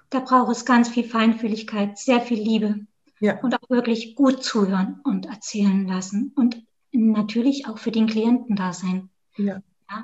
da 0.10 0.20
braucht 0.20 0.51
es 0.51 0.65
ganz 0.65 0.89
viel 0.89 1.06
Feinfühligkeit, 1.06 1.98
sehr 1.98 2.22
viel 2.22 2.42
Liebe 2.42 2.86
ja. 3.20 3.39
und 3.42 3.56
auch 3.56 3.70
wirklich 3.70 4.15
gut 4.15 4.44
zuhören 4.44 5.00
und 5.03 5.25
erzählen 5.27 5.88
lassen 5.88 6.34
und 6.36 6.62
natürlich 6.92 7.68
auch 7.68 7.77
für 7.77 7.92
den 7.92 8.08
Klienten 8.08 8.56
da 8.56 8.74
sein. 8.74 9.10
Ja. 9.38 9.62
ja. 9.89 10.03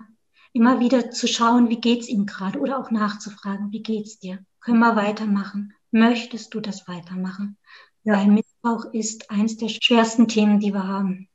Immer 0.53 0.79
wieder 0.79 1.11
zu 1.11 1.27
schauen, 1.27 1.69
wie 1.69 1.81
geht's 1.81 2.07
ihm 2.07 2.25
gerade 2.25 2.59
oder 2.59 2.79
auch 2.79 2.91
nachzufragen, 2.91 3.71
wie 3.71 3.83
geht's 3.83 4.19
dir? 4.19 4.39
Können 4.61 4.79
wir 4.79 4.95
weitermachen? 4.95 5.73
Möchtest 5.91 6.53
du 6.53 6.59
das 6.59 6.87
weitermachen? 6.87 7.57
Ja. 8.03 8.17
Weil 8.17 8.27
Missbrauch 8.27 8.93
ist 8.93 9.29
eines 9.29 9.57
der 9.57 9.69
schwersten 9.69 10.27
Themen, 10.27 10.59
die 10.59 10.73
wir 10.73 10.87
haben. 10.87 11.27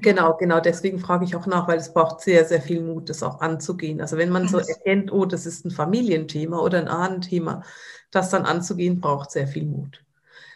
Genau, 0.00 0.36
genau. 0.36 0.60
Deswegen 0.60 0.98
frage 0.98 1.24
ich 1.24 1.34
auch 1.34 1.46
nach, 1.46 1.66
weil 1.68 1.78
es 1.78 1.92
braucht 1.92 2.20
sehr, 2.20 2.44
sehr 2.44 2.62
viel 2.62 2.82
Mut, 2.82 3.08
das 3.08 3.22
auch 3.22 3.40
anzugehen. 3.40 4.00
Also 4.00 4.16
wenn 4.16 4.30
man 4.30 4.48
so 4.48 4.58
erkennt, 4.58 5.12
oh, 5.12 5.24
das 5.24 5.46
ist 5.46 5.64
ein 5.64 5.70
Familienthema 5.70 6.58
oder 6.58 6.78
ein 6.78 6.88
Ahnenthema, 6.88 7.62
das 8.10 8.30
dann 8.30 8.44
anzugehen, 8.44 9.00
braucht 9.00 9.30
sehr 9.30 9.48
viel 9.48 9.66
Mut. 9.66 10.04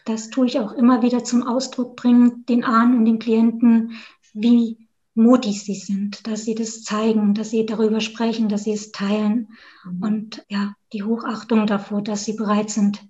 Das 0.04 0.30
tue 0.30 0.47
ich 0.47 0.59
auch 0.59 0.73
immer 0.73 1.02
wieder 1.02 1.25
zum 1.25 1.47
Ausdruck 1.47 1.97
bringen, 1.97 2.44
den 2.49 2.64
Ahnen 2.64 2.99
und 2.99 3.04
den 3.04 3.18
Klienten, 3.18 3.92
wie 4.32 4.88
mutig 5.14 5.62
sie 5.62 5.75
sind, 5.75 6.26
dass 6.26 6.44
sie 6.44 6.54
das 6.54 6.82
zeigen, 6.82 7.35
dass 7.35 7.50
sie 7.50 7.66
darüber 7.66 8.00
sprechen, 8.00 8.49
dass 8.49 8.64
sie 8.64 8.73
es 8.73 8.92
teilen 8.92 9.49
mhm. 9.85 10.02
und 10.02 10.44
ja, 10.49 10.75
die 10.92 11.02
Hochachtung 11.02 11.66
davor, 11.66 12.02
dass 12.02 12.25
sie 12.25 12.32
bereit 12.32 12.71
sind, 12.71 13.06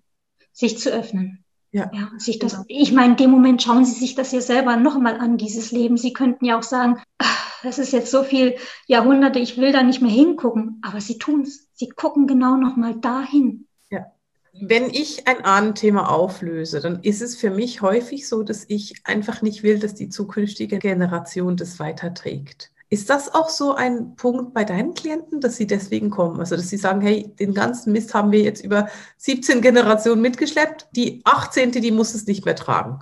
sich 0.53 0.79
zu 0.79 0.91
öffnen. 0.91 1.45
Ja, 1.73 1.91
ja 1.95 2.11
sich 2.19 2.39
das, 2.39 2.53
genau. 2.53 2.65
ich 2.69 2.93
meine, 2.93 3.13
in 3.13 3.17
dem 3.17 3.31
Moment 3.31 3.63
schauen 3.63 3.85
Sie 3.85 3.99
sich 3.99 4.15
das 4.15 4.31
ja 4.33 4.41
selber 4.41 4.77
nochmal 4.77 5.19
an, 5.19 5.39
dieses 5.39 5.73
Leben. 5.73 5.97
Sie 5.97 6.13
könnten 6.13 6.45
ja 6.45 6.59
auch 6.59 6.63
sagen, 6.63 7.01
ach, 7.19 7.63
das 7.63 7.79
ist 7.79 7.93
jetzt 7.93 8.11
so 8.11 8.23
viel 8.23 8.57
Jahrhunderte, 8.87 9.39
ich 9.39 9.57
will 9.57 9.73
da 9.73 9.83
nicht 9.83 10.03
mehr 10.03 10.11
hingucken. 10.11 10.81
Aber 10.83 11.01
Sie 11.01 11.19
tun 11.19 11.43
es. 11.43 11.69
Sie 11.73 11.89
gucken 11.89 12.27
genau 12.27 12.57
nochmal 12.57 12.95
dahin. 13.01 13.67
Ja. 13.91 14.13
Wenn 14.61 14.91
ich 14.91 15.27
ein 15.27 15.45
Ahnenthema 15.45 16.09
auflöse, 16.09 16.81
dann 16.81 17.03
ist 17.03 17.23
es 17.23 17.37
für 17.37 17.51
mich 17.51 17.81
häufig 17.81 18.29
so, 18.29 18.43
dass 18.43 18.67
ich 18.69 18.95
einfach 19.05 19.41
nicht 19.41 19.63
will, 19.63 19.79
dass 19.79 19.95
die 19.95 20.11
zukünftige 20.11 20.79
Generation 20.79 21.57
das 21.57 21.79
weiterträgt. 21.79 22.71
Ist 22.93 23.09
das 23.09 23.33
auch 23.33 23.49
so 23.49 23.75
ein 23.75 24.17
Punkt 24.17 24.53
bei 24.53 24.65
deinen 24.65 24.93
Klienten, 24.93 25.41
dass 25.41 25.57
sie 25.57 25.67
deswegen 25.67 26.11
kommen? 26.11 26.41
Also, 26.41 26.57
dass 26.57 26.69
sie 26.69 26.77
sagen, 26.77 27.01
hey, 27.01 27.35
den 27.41 27.55
ganzen 27.55 27.91
Mist 27.91 28.13
haben 28.13 28.33
wir 28.33 28.43
jetzt 28.43 28.63
über 28.63 28.87
17 29.17 29.63
Generationen 29.63 30.21
mitgeschleppt, 30.21 30.89
die 30.95 31.23
18. 31.25 31.73
die 31.73 31.91
muss 31.91 32.15
es 32.15 32.27
nicht 32.27 32.45
mehr 32.45 32.55
tragen. 32.55 32.99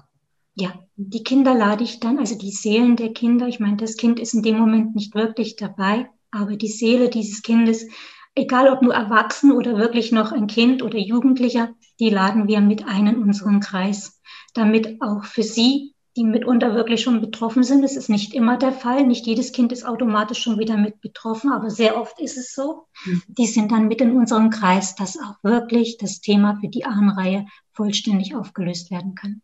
Ja, 0.54 0.72
die 0.94 1.24
Kinder 1.24 1.56
lade 1.56 1.82
ich 1.82 1.98
dann, 1.98 2.20
also 2.20 2.38
die 2.38 2.52
Seelen 2.52 2.94
der 2.94 3.12
Kinder, 3.12 3.48
ich 3.48 3.58
meine, 3.58 3.78
das 3.78 3.96
Kind 3.96 4.20
ist 4.20 4.32
in 4.32 4.44
dem 4.44 4.58
Moment 4.58 4.94
nicht 4.94 5.16
wirklich 5.16 5.56
dabei, 5.56 6.08
aber 6.30 6.54
die 6.54 6.68
Seele 6.68 7.08
dieses 7.08 7.42
Kindes, 7.42 7.88
egal 8.36 8.68
ob 8.68 8.82
nur 8.82 8.94
erwachsen 8.94 9.50
oder 9.50 9.76
wirklich 9.76 10.12
noch 10.12 10.30
ein 10.30 10.46
Kind 10.46 10.84
oder 10.84 10.98
Jugendlicher, 10.98 11.74
die 11.98 12.10
laden 12.10 12.46
wir 12.46 12.60
mit 12.60 12.86
ein 12.86 13.08
in 13.08 13.22
unseren 13.22 13.58
Kreis, 13.58 14.20
damit 14.54 15.02
auch 15.02 15.24
für 15.24 15.42
sie 15.42 15.94
die 16.16 16.24
mitunter 16.24 16.74
wirklich 16.74 17.02
schon 17.02 17.20
betroffen 17.20 17.62
sind. 17.62 17.82
Das 17.82 17.96
ist 17.96 18.08
nicht 18.08 18.34
immer 18.34 18.56
der 18.56 18.72
Fall. 18.72 19.06
Nicht 19.06 19.26
jedes 19.26 19.52
Kind 19.52 19.72
ist 19.72 19.84
automatisch 19.84 20.42
schon 20.42 20.58
wieder 20.58 20.76
mit 20.76 21.00
betroffen, 21.00 21.52
aber 21.52 21.70
sehr 21.70 21.96
oft 21.96 22.20
ist 22.20 22.36
es 22.36 22.54
so. 22.54 22.86
Mhm. 23.04 23.22
Die 23.28 23.46
sind 23.46 23.70
dann 23.70 23.88
mit 23.88 24.00
in 24.00 24.16
unserem 24.16 24.50
Kreis, 24.50 24.96
dass 24.96 25.18
auch 25.18 25.36
wirklich 25.42 25.98
das 25.98 26.20
Thema 26.20 26.56
für 26.60 26.68
die 26.68 26.84
Ahnenreihe 26.84 27.46
vollständig 27.72 28.34
aufgelöst 28.34 28.90
werden 28.90 29.14
kann. 29.14 29.42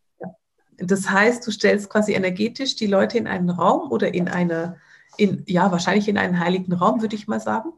Das 0.77 1.09
heißt, 1.09 1.45
du 1.47 1.51
stellst 1.51 1.89
quasi 1.89 2.13
energetisch 2.13 2.75
die 2.75 2.87
Leute 2.87 3.17
in 3.17 3.27
einen 3.27 3.49
Raum 3.49 3.91
oder 3.91 4.13
in 4.13 4.27
eine, 4.27 4.77
in, 5.17 5.43
ja, 5.47 5.71
wahrscheinlich 5.71 6.07
in 6.07 6.17
einen 6.17 6.39
heiligen 6.39 6.73
Raum, 6.73 7.01
würde 7.01 7.15
ich 7.15 7.27
mal 7.27 7.39
sagen. 7.39 7.69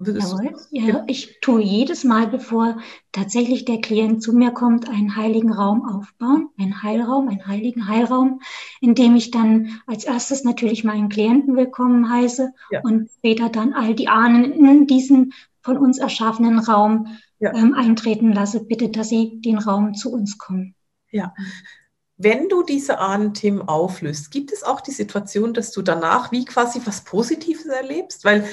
Jawohl. 0.00 0.54
Ja, 0.70 1.04
ich 1.06 1.40
tue 1.40 1.62
jedes 1.62 2.04
Mal, 2.04 2.26
bevor 2.26 2.78
tatsächlich 3.12 3.64
der 3.64 3.80
Klient 3.80 4.22
zu 4.22 4.32
mir 4.32 4.50
kommt, 4.50 4.88
einen 4.88 5.16
heiligen 5.16 5.52
Raum 5.52 5.88
aufbauen, 5.88 6.50
einen 6.58 6.82
Heilraum, 6.82 7.28
einen 7.28 7.46
heiligen 7.46 7.88
Heilraum, 7.88 8.40
in 8.80 8.94
dem 8.94 9.16
ich 9.16 9.30
dann 9.30 9.80
als 9.86 10.04
erstes 10.04 10.44
natürlich 10.44 10.84
meinen 10.84 11.08
Klienten 11.08 11.56
willkommen 11.56 12.10
heiße 12.10 12.52
ja. 12.70 12.80
und 12.82 13.10
später 13.10 13.48
dann 13.48 13.72
all 13.72 13.94
die 13.94 14.08
Ahnen 14.08 14.52
in 14.52 14.86
diesen 14.86 15.32
von 15.62 15.78
uns 15.78 15.98
erschaffenen 15.98 16.58
Raum 16.58 17.06
ja. 17.38 17.54
ähm, 17.54 17.74
eintreten 17.74 18.32
lasse. 18.32 18.64
Bitte, 18.64 18.90
dass 18.90 19.08
sie 19.08 19.40
den 19.40 19.58
Raum 19.58 19.94
zu 19.94 20.12
uns 20.12 20.38
kommen. 20.38 20.74
Ja. 21.10 21.34
Wenn 22.16 22.48
du 22.48 22.62
diese 22.62 22.98
Ahnenthemen 22.98 23.62
auflöst, 23.62 24.30
gibt 24.30 24.52
es 24.52 24.62
auch 24.62 24.80
die 24.80 24.92
Situation, 24.92 25.52
dass 25.52 25.72
du 25.72 25.82
danach 25.82 26.30
wie 26.30 26.44
quasi 26.44 26.80
was 26.84 27.02
Positives 27.02 27.66
erlebst? 27.66 28.24
Weil 28.24 28.44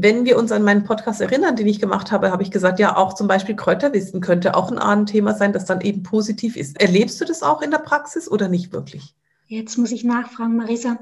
wenn 0.00 0.24
wir 0.24 0.38
uns 0.38 0.52
an 0.52 0.62
meinen 0.62 0.84
Podcast 0.84 1.20
erinnern, 1.20 1.56
den 1.56 1.66
ich 1.66 1.80
gemacht 1.80 2.12
habe, 2.12 2.30
habe 2.30 2.42
ich 2.42 2.50
gesagt, 2.50 2.78
ja, 2.78 2.96
auch 2.96 3.14
zum 3.14 3.28
Beispiel 3.28 3.56
Kräuterwissen 3.56 4.20
könnte 4.20 4.56
auch 4.56 4.70
ein 4.70 4.78
Ahnenthema 4.78 5.34
sein, 5.34 5.52
das 5.52 5.64
dann 5.64 5.80
eben 5.80 6.02
positiv 6.02 6.56
ist. 6.56 6.80
Erlebst 6.80 7.20
du 7.20 7.24
das 7.24 7.42
auch 7.42 7.62
in 7.62 7.70
der 7.70 7.78
Praxis 7.78 8.30
oder 8.30 8.48
nicht 8.48 8.72
wirklich? 8.72 9.14
Jetzt 9.46 9.76
muss 9.76 9.92
ich 9.92 10.04
nachfragen, 10.04 10.56
Marisa. 10.56 10.98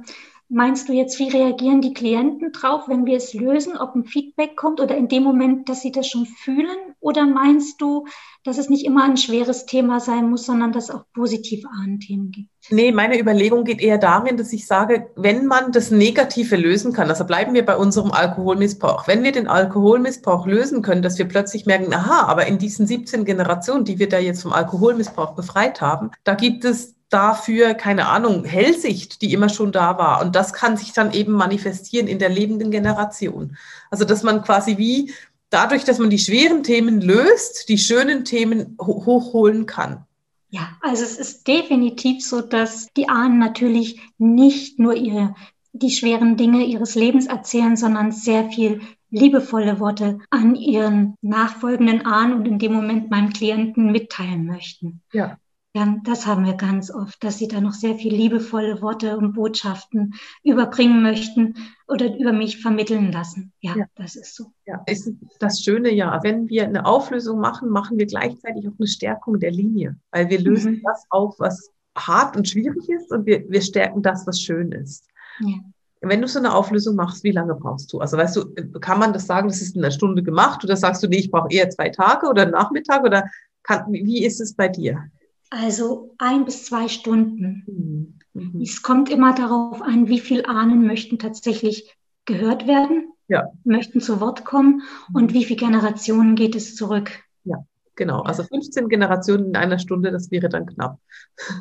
Meinst 0.53 0.89
du 0.89 0.93
jetzt, 0.93 1.21
wie 1.21 1.29
reagieren 1.29 1.81
die 1.81 1.95
Klienten 1.95 2.51
drauf, 2.51 2.89
wenn 2.89 3.07
wir 3.07 3.17
es 3.17 3.35
lösen, 3.35 3.77
ob 3.77 3.95
ein 3.95 4.05
Feedback 4.05 4.57
kommt 4.57 4.81
oder 4.81 4.97
in 4.97 5.07
dem 5.07 5.23
Moment, 5.23 5.69
dass 5.69 5.81
sie 5.81 5.93
das 5.93 6.09
schon 6.09 6.27
fühlen? 6.27 6.77
Oder 6.99 7.25
meinst 7.25 7.81
du, 7.81 8.09
dass 8.43 8.59
es 8.59 8.69
nicht 8.69 8.85
immer 8.85 9.05
ein 9.05 9.17
schweres 9.17 9.65
Thema 9.65 10.01
sein 10.01 10.29
muss, 10.29 10.47
sondern 10.47 10.73
dass 10.73 10.89
es 10.89 10.91
auch 10.91 11.05
positive 11.15 11.69
Ahnenthemen 11.69 12.33
gibt? 12.33 12.49
Nee, 12.69 12.91
meine 12.91 13.21
Überlegung 13.21 13.63
geht 13.63 13.81
eher 13.81 13.99
darin, 13.99 14.37
dass 14.37 14.53
ich 14.53 14.67
sage, 14.67 15.13
wenn 15.15 15.47
man 15.47 15.71
das 15.71 15.93
Negative 15.93 16.57
lösen 16.57 16.93
kann, 16.93 17.09
also 17.09 17.25
bleiben 17.25 17.55
wir 17.55 17.65
bei 17.65 17.77
unserem 17.77 18.11
Alkoholmissbrauch, 18.11 19.07
wenn 19.07 19.23
wir 19.23 19.31
den 19.31 19.47
Alkoholmissbrauch 19.47 20.49
lösen 20.49 20.83
können, 20.83 21.03
dass 21.03 21.17
wir 21.17 21.29
plötzlich 21.29 21.65
merken, 21.65 21.95
aha, 21.95 22.27
aber 22.27 22.47
in 22.47 22.59
diesen 22.59 22.89
17 22.89 23.25
Generationen, 23.25 23.85
die 23.85 24.01
wir 24.01 24.09
da 24.09 24.19
jetzt 24.19 24.43
vom 24.43 24.53
Alkoholmissbrauch 24.53 25.37
befreit 25.37 25.81
haben, 25.81 26.11
da 26.25 26.35
gibt 26.35 26.65
es 26.65 26.97
dafür, 27.11 27.75
keine 27.75 28.09
Ahnung, 28.09 28.45
Hellsicht, 28.45 29.21
die 29.21 29.33
immer 29.33 29.49
schon 29.49 29.73
da 29.73 29.99
war. 29.99 30.23
Und 30.23 30.35
das 30.37 30.53
kann 30.53 30.77
sich 30.77 30.93
dann 30.93 31.13
eben 31.13 31.33
manifestieren 31.33 32.07
in 32.07 32.19
der 32.19 32.31
lebenden 32.31 32.71
Generation. 32.71 33.57
Also, 33.91 34.05
dass 34.05 34.23
man 34.23 34.43
quasi 34.43 34.79
wie 34.79 35.13
dadurch, 35.51 35.85
dass 35.85 35.99
man 35.99 36.11
die 36.11 36.19
schweren 36.19 36.63
Themen 36.63 37.01
löst, 37.01 37.69
die 37.69 37.79
schönen 37.79 38.25
Themen 38.25 38.77
ho 38.81 39.05
hochholen 39.05 39.67
kann. 39.67 40.05
Ja, 40.49 40.69
also 40.81 41.05
es 41.05 41.17
ist 41.17 41.47
definitiv 41.47 42.25
so, 42.25 42.41
dass 42.41 42.89
die 42.97 43.09
Ahnen 43.09 43.39
natürlich 43.39 44.01
nicht 44.19 44.79
nur 44.79 44.95
ihre, 44.95 45.35
die 45.73 45.91
schweren 45.91 46.37
Dinge 46.37 46.65
ihres 46.65 46.95
Lebens 46.95 47.27
erzählen, 47.27 47.77
sondern 47.77 48.11
sehr 48.11 48.51
viel 48.51 48.81
liebevolle 49.11 49.79
Worte 49.79 50.19
an 50.31 50.55
ihren 50.55 51.15
nachfolgenden 51.21 52.07
Ahnen 52.07 52.35
und 52.35 52.47
in 52.47 52.59
dem 52.59 52.73
Moment 52.73 53.11
meinem 53.11 53.33
Klienten 53.33 53.93
mitteilen 53.93 54.47
möchten. 54.47 55.03
Ja. 55.13 55.39
Ja, 55.73 55.97
das 56.03 56.27
haben 56.27 56.45
wir 56.45 56.55
ganz 56.55 56.91
oft, 56.91 57.23
dass 57.23 57.39
sie 57.39 57.47
da 57.47 57.61
noch 57.61 57.75
sehr 57.75 57.95
viel 57.95 58.13
liebevolle 58.13 58.83
Worte 58.83 59.17
und 59.17 59.35
Botschaften 59.35 60.15
überbringen 60.43 61.01
möchten 61.01 61.55
oder 61.87 62.13
über 62.19 62.33
mich 62.33 62.61
vermitteln 62.61 63.13
lassen. 63.13 63.53
Ja, 63.61 63.77
ja. 63.77 63.85
das 63.95 64.17
ist 64.17 64.35
so. 64.35 64.47
Ja, 64.67 64.83
ist 64.87 65.13
das 65.39 65.63
Schöne 65.63 65.95
ja. 65.95 66.19
Wenn 66.25 66.49
wir 66.49 66.65
eine 66.65 66.87
Auflösung 66.87 67.39
machen, 67.39 67.69
machen 67.69 67.99
wir 67.99 68.07
gleichzeitig 68.07 68.67
auch 68.67 68.79
eine 68.79 68.89
Stärkung 68.89 69.39
der 69.39 69.53
Linie, 69.53 69.97
weil 70.11 70.29
wir 70.29 70.41
lösen 70.41 70.73
mhm. 70.73 70.83
das 70.85 71.05
auf, 71.09 71.39
was 71.39 71.71
hart 71.97 72.37
und 72.37 72.49
schwierig 72.49 72.89
ist 72.89 73.13
und 73.13 73.27
wir, 73.27 73.49
wir 73.49 73.63
stärken 73.63 74.03
das, 74.03 74.27
was 74.27 74.41
schön 74.41 74.73
ist. 74.73 75.07
Ja. 75.39 75.55
Wenn 76.01 76.21
du 76.21 76.27
so 76.27 76.41
eine 76.41 76.53
Auflösung 76.53 76.97
machst, 76.97 77.23
wie 77.23 77.31
lange 77.31 77.55
brauchst 77.55 77.93
du? 77.93 77.99
Also 77.99 78.17
weißt 78.17 78.37
du, 78.37 78.81
kann 78.81 78.99
man 78.99 79.13
das 79.13 79.27
sagen, 79.27 79.49
das 79.49 79.61
ist 79.61 79.77
in 79.77 79.85
einer 79.85 79.93
Stunde 79.93 80.25
gemacht 80.25 80.65
oder 80.65 80.77
sagst 80.77 81.03
du, 81.03 81.09
nee, 81.09 81.19
ich 81.19 81.31
brauche 81.31 81.53
eher 81.53 81.71
zwei 81.71 81.91
Tage 81.91 82.27
oder 82.27 82.43
einen 82.43 82.53
Nachmittag 82.53 83.05
oder 83.05 83.25
kann, 83.63 83.93
wie 83.93 84.25
ist 84.25 84.41
es 84.41 84.55
bei 84.55 84.67
dir? 84.67 85.11
Also 85.51 86.15
ein 86.19 86.45
bis 86.45 86.65
zwei 86.65 86.89
Stunden. 86.89 87.65
Mhm. 87.67 88.19
Mhm. 88.33 88.61
Es 88.63 88.83
kommt 88.83 89.11
immer 89.11 89.35
darauf 89.35 89.83
an, 89.83 90.09
wie 90.09 90.21
viele 90.21 90.49
Ahnen 90.49 90.87
möchten 90.87 91.19
tatsächlich 91.19 91.97
gehört 92.25 92.67
werden, 92.69 93.13
ja. 93.29 93.51
möchten 93.65 94.01
zu 94.01 94.21
Wort 94.21 94.45
kommen 94.45 94.83
und 95.13 95.35
wie 95.35 95.45
viele 95.45 95.59
Generationen 95.59 96.37
geht 96.37 96.55
es 96.55 96.77
zurück. 96.77 97.11
Ja, 97.45 97.65
genau. 97.97 98.21
Also 98.21 98.45
15 98.45 98.89
Generationen 98.89 99.47
in 99.47 99.57
einer 99.57 99.81
Stunde, 99.81 100.13
das 100.13 100.31
wäre 100.31 100.49
dann 100.49 100.67
knapp. 100.67 101.01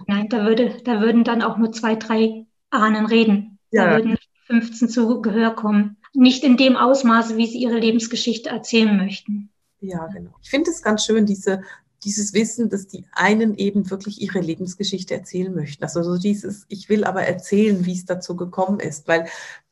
Nein, 0.07 0.29
da, 0.29 0.45
würde, 0.45 0.77
da 0.83 1.01
würden 1.01 1.23
dann 1.23 1.41
auch 1.41 1.57
nur 1.57 1.71
zwei, 1.71 1.95
drei 1.95 2.45
Ahnen 2.69 3.07
reden. 3.07 3.57
Ja. 3.71 3.85
Da 3.85 3.95
würden 3.97 4.17
15 4.45 4.89
zu 4.89 5.21
Gehör 5.21 5.55
kommen. 5.55 5.97
Nicht 6.13 6.43
in 6.43 6.57
dem 6.57 6.75
Ausmaße, 6.75 7.37
wie 7.37 7.47
sie 7.47 7.59
ihre 7.59 7.79
Lebensgeschichte 7.79 8.49
erzählen 8.49 8.97
möchten. 8.97 9.49
Ja, 9.79 10.07
genau. 10.07 10.31
Ich 10.41 10.49
finde 10.49 10.71
es 10.71 10.81
ganz 10.81 11.05
schön, 11.05 11.25
diese 11.25 11.61
dieses 12.03 12.33
Wissen, 12.33 12.69
dass 12.69 12.87
die 12.87 13.05
einen 13.11 13.55
eben 13.55 13.89
wirklich 13.89 14.21
ihre 14.21 14.39
Lebensgeschichte 14.39 15.13
erzählen 15.13 15.53
möchten. 15.53 15.83
Also 15.83 16.03
so 16.03 16.17
dieses, 16.17 16.65
ich 16.69 16.89
will 16.89 17.03
aber 17.03 17.23
erzählen, 17.23 17.85
wie 17.85 17.93
es 17.93 18.05
dazu 18.05 18.35
gekommen 18.35 18.79
ist, 18.79 19.07
weil 19.07 19.27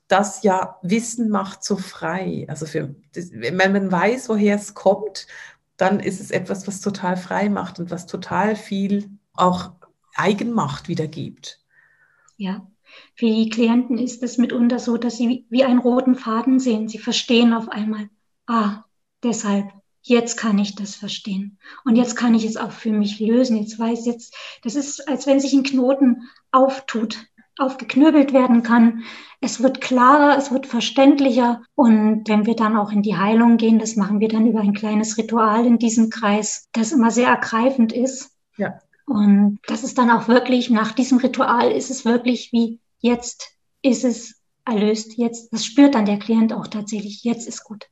das 0.07 0.43
ja 0.43 0.77
Wissen 0.81 1.29
macht 1.29 1.63
so 1.63 1.77
frei. 1.77 2.45
Also 2.47 2.65
für, 2.65 2.95
das, 3.13 3.31
wenn 3.31 3.57
man 3.57 3.91
weiß, 3.91 4.29
woher 4.29 4.55
es 4.55 4.73
kommt, 4.73 5.27
dann 5.75 5.99
ist 5.99 6.19
es 6.19 6.31
etwas, 6.31 6.67
was 6.67 6.81
total 6.81 7.17
frei 7.17 7.49
macht 7.49 7.79
und 7.79 7.91
was 7.91 8.07
total 8.07 8.55
viel 8.55 9.09
auch 9.33 9.71
Eigenmacht 10.15 10.87
wiedergibt. 10.87 11.59
Ja, 12.37 12.67
für 13.15 13.27
die 13.27 13.49
Klienten 13.49 13.97
ist 13.97 14.23
es 14.23 14.37
mitunter 14.37 14.79
so, 14.79 14.97
dass 14.97 15.17
sie 15.17 15.45
wie 15.49 15.63
einen 15.63 15.79
roten 15.79 16.15
Faden 16.15 16.59
sehen. 16.59 16.87
Sie 16.87 16.97
verstehen 16.97 17.53
auf 17.53 17.69
einmal, 17.69 18.09
ah, 18.47 18.85
deshalb, 19.23 19.65
jetzt 20.07 20.37
kann 20.37 20.57
ich 20.57 20.75
das 20.75 20.95
verstehen. 20.95 21.57
Und 21.85 21.95
jetzt 21.95 22.15
kann 22.15 22.33
ich 22.33 22.45
es 22.45 22.57
auch 22.57 22.71
für 22.71 22.91
mich 22.91 23.19
lösen. 23.19 23.57
Jetzt 23.57 23.77
weiß 23.77 24.05
jetzt, 24.05 24.35
das 24.63 24.75
ist, 24.75 25.07
als 25.07 25.27
wenn 25.27 25.39
sich 25.39 25.53
ein 25.53 25.63
Knoten 25.63 26.23
auftut, 26.51 27.27
aufgeknürbelt 27.57 28.33
werden 28.33 28.63
kann. 28.63 29.03
Es 29.41 29.61
wird 29.61 29.81
klarer, 29.81 30.37
es 30.37 30.51
wird 30.51 30.67
verständlicher. 30.67 31.61
Und 31.75 32.27
wenn 32.27 32.45
wir 32.45 32.55
dann 32.55 32.77
auch 32.77 32.91
in 32.91 33.01
die 33.01 33.17
Heilung 33.17 33.57
gehen, 33.57 33.79
das 33.79 33.95
machen 33.95 34.19
wir 34.19 34.27
dann 34.27 34.47
über 34.47 34.61
ein 34.61 34.73
kleines 34.73 35.17
Ritual 35.17 35.65
in 35.65 35.79
diesem 35.79 36.09
Kreis, 36.09 36.67
das 36.73 36.91
immer 36.91 37.11
sehr 37.11 37.27
ergreifend 37.27 37.93
ist. 37.93 38.31
Ja. 38.57 38.79
Und 39.05 39.59
das 39.67 39.83
ist 39.83 39.97
dann 39.97 40.11
auch 40.11 40.27
wirklich, 40.27 40.69
nach 40.69 40.91
diesem 40.91 41.17
Ritual 41.19 41.71
ist 41.71 41.89
es 41.89 42.03
wirklich 42.03 42.51
wie, 42.51 42.79
jetzt 42.99 43.53
ist 43.81 44.03
es 44.03 44.41
erlöst, 44.65 45.17
jetzt, 45.17 45.53
das 45.53 45.65
spürt 45.65 45.95
dann 45.95 46.05
der 46.05 46.19
Klient 46.19 46.51
auch 46.51 46.67
tatsächlich, 46.67 47.23
jetzt 47.23 47.47
ist 47.47 47.63
gut. 47.63 47.87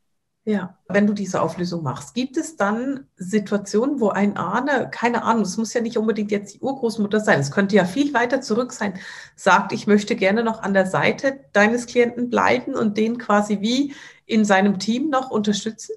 Ja, 0.47 0.77
wenn 0.87 1.07
du 1.07 1.13
diese 1.13 1.41
Auflösung 1.41 1.81
machst, 1.81 2.13
gibt 2.13 2.37
es 2.37 2.55
dann 2.55 3.07
Situationen, 3.17 3.99
wo 3.99 4.09
ein 4.09 4.37
Ahne, 4.37 4.91
keine 4.91 5.23
Ahnung, 5.23 5.41
es 5.41 5.57
muss 5.57 5.73
ja 5.73 5.81
nicht 5.81 5.97
unbedingt 5.97 6.29
jetzt 6.29 6.53
die 6.53 6.59
Urgroßmutter 6.59 7.19
sein, 7.19 7.39
es 7.39 7.49
könnte 7.49 7.75
ja 7.75 7.83
viel 7.83 8.13
weiter 8.13 8.41
zurück 8.41 8.71
sein, 8.71 8.93
sagt, 9.35 9.73
ich 9.73 9.87
möchte 9.87 10.15
gerne 10.15 10.43
noch 10.43 10.61
an 10.61 10.75
der 10.75 10.85
Seite 10.85 11.39
deines 11.51 11.87
Klienten 11.87 12.29
bleiben 12.29 12.75
und 12.75 12.95
den 12.95 13.17
quasi 13.17 13.61
wie 13.61 13.95
in 14.27 14.45
seinem 14.45 14.77
Team 14.77 15.09
noch 15.09 15.31
unterstützen? 15.31 15.95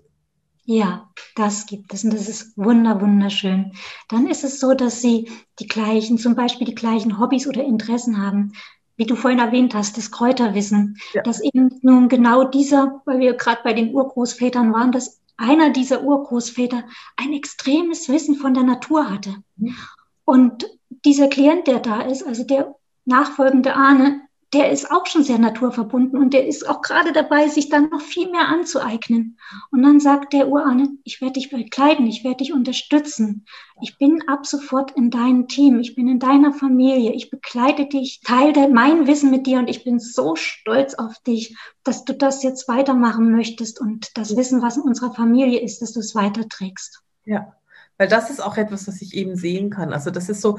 Ja, 0.65 1.11
das 1.37 1.67
gibt 1.67 1.93
es 1.93 2.05
und 2.05 2.15
das 2.15 2.27
ist 2.27 2.57
wunder, 2.57 3.03
wunderschön. 3.03 3.73
Dann 4.09 4.27
ist 4.27 4.45
es 4.45 4.61
so, 4.61 4.73
dass 4.73 5.03
sie 5.03 5.31
die 5.59 5.67
gleichen, 5.67 6.17
zum 6.17 6.35
Beispiel 6.35 6.67
die 6.67 6.75
gleichen 6.75 7.19
Hobbys 7.19 7.47
oder 7.47 7.63
Interessen 7.65 8.19
haben 8.19 8.53
wie 8.99 9.07
du 9.07 9.17
vorhin 9.17 9.39
erwähnt 9.39 9.75
hast, 9.75 9.97
das 9.97 10.11
Kräuterwissen, 10.11 10.99
ja. 11.15 11.23
dass 11.23 11.41
eben 11.41 11.71
nun 11.83 12.09
genau 12.09 12.45
dieser, 12.45 13.01
weil 13.07 13.21
wir 13.21 13.35
gerade 13.35 13.61
bei 13.65 13.73
den 13.73 13.95
Urgroßvätern 13.95 14.73
waren, 14.73 14.93
dass 14.93 15.21
einer 15.37 15.71
dieser 15.71 16.03
Urgroßväter 16.03 16.83
ein 17.17 17.33
extremes 17.33 18.09
Wissen 18.09 18.35
von 18.35 18.55
der 18.55 18.65
Natur 18.65 19.09
hatte. 19.09 19.37
Mhm. 19.57 19.77
Und 20.25 20.67
dieser 21.05 21.29
Klient, 21.29 21.69
der 21.69 21.79
da 21.79 22.03
ist, 22.03 22.27
also 22.27 22.45
der 22.45 22.75
nachfolgende 23.05 23.75
Ahne, 23.75 24.21
der 24.55 24.71
ist 24.71 24.91
auch 24.91 25.05
schon 25.07 25.25
sehr 25.25 25.39
naturverbunden 25.39 26.19
und 26.19 26.33
der 26.33 26.47
ist 26.47 26.67
auch 26.67 26.81
gerade 26.81 27.13
dabei, 27.13 27.49
sich 27.49 27.69
dann 27.69 27.91
noch 27.91 28.01
viel 28.01 28.31
mehr 28.31 28.49
anzueignen. 28.49 29.39
Und 29.71 29.83
dann 29.83 30.01
sagt 30.01 30.33
der 30.33 30.49
Urahne, 30.49 30.89
ich 31.05 31.21
werde 31.21 31.35
dich 31.35 31.51
begleiten, 31.51 32.07
ich 32.07 32.25
werde 32.25 32.39
dich 32.39 32.55
unterstützen. 32.55 33.45
Ich 33.83 33.99
bin 33.99 34.27
ab 34.27 34.47
sofort 34.47 34.93
in 34.93 35.11
deinem 35.11 35.49
Team, 35.49 35.81
ich 35.81 35.95
bin 35.95 36.09
in 36.09 36.19
deiner 36.19 36.55
Familie, 36.55 37.13
ich 37.13 37.31
begleite 37.31 37.87
dich, 37.87 38.23
teile 38.23 38.71
mein 38.71 39.07
Wissen 39.07 39.31
mit 39.31 39.47
dir 39.47 39.59
und 39.59 39.69
ich 39.69 39.85
bin 39.85 40.01
so 40.01 40.35
stolz 40.35 40.95
auf 40.95 41.19
dich, 41.27 41.55
dass 41.85 42.07
du 42.07 42.15
das 42.15 42.43
jetzt 42.43 42.69
weitermachen 42.69 43.31
möchtest 43.31 43.81
und 43.81 44.17
das 44.17 44.35
Wissen, 44.35 44.63
was 44.63 44.79
in 44.79 44.83
unserer 44.83 45.13
Familie 45.13 45.61
ist, 45.61 45.83
dass 45.83 45.93
du 45.93 46.01
es 46.01 46.15
weiterträgst. 46.15 47.03
Ja, 47.27 47.53
weil 47.99 48.09
das 48.09 48.31
ist 48.31 48.41
auch 48.41 48.57
etwas, 48.57 48.89
was 48.89 49.03
ich 49.03 49.13
eben 49.13 49.37
sehen 49.37 49.69
kann. 49.69 49.93
Also 49.93 50.11
das 50.11 50.31
ist 50.31 50.41
so, 50.41 50.59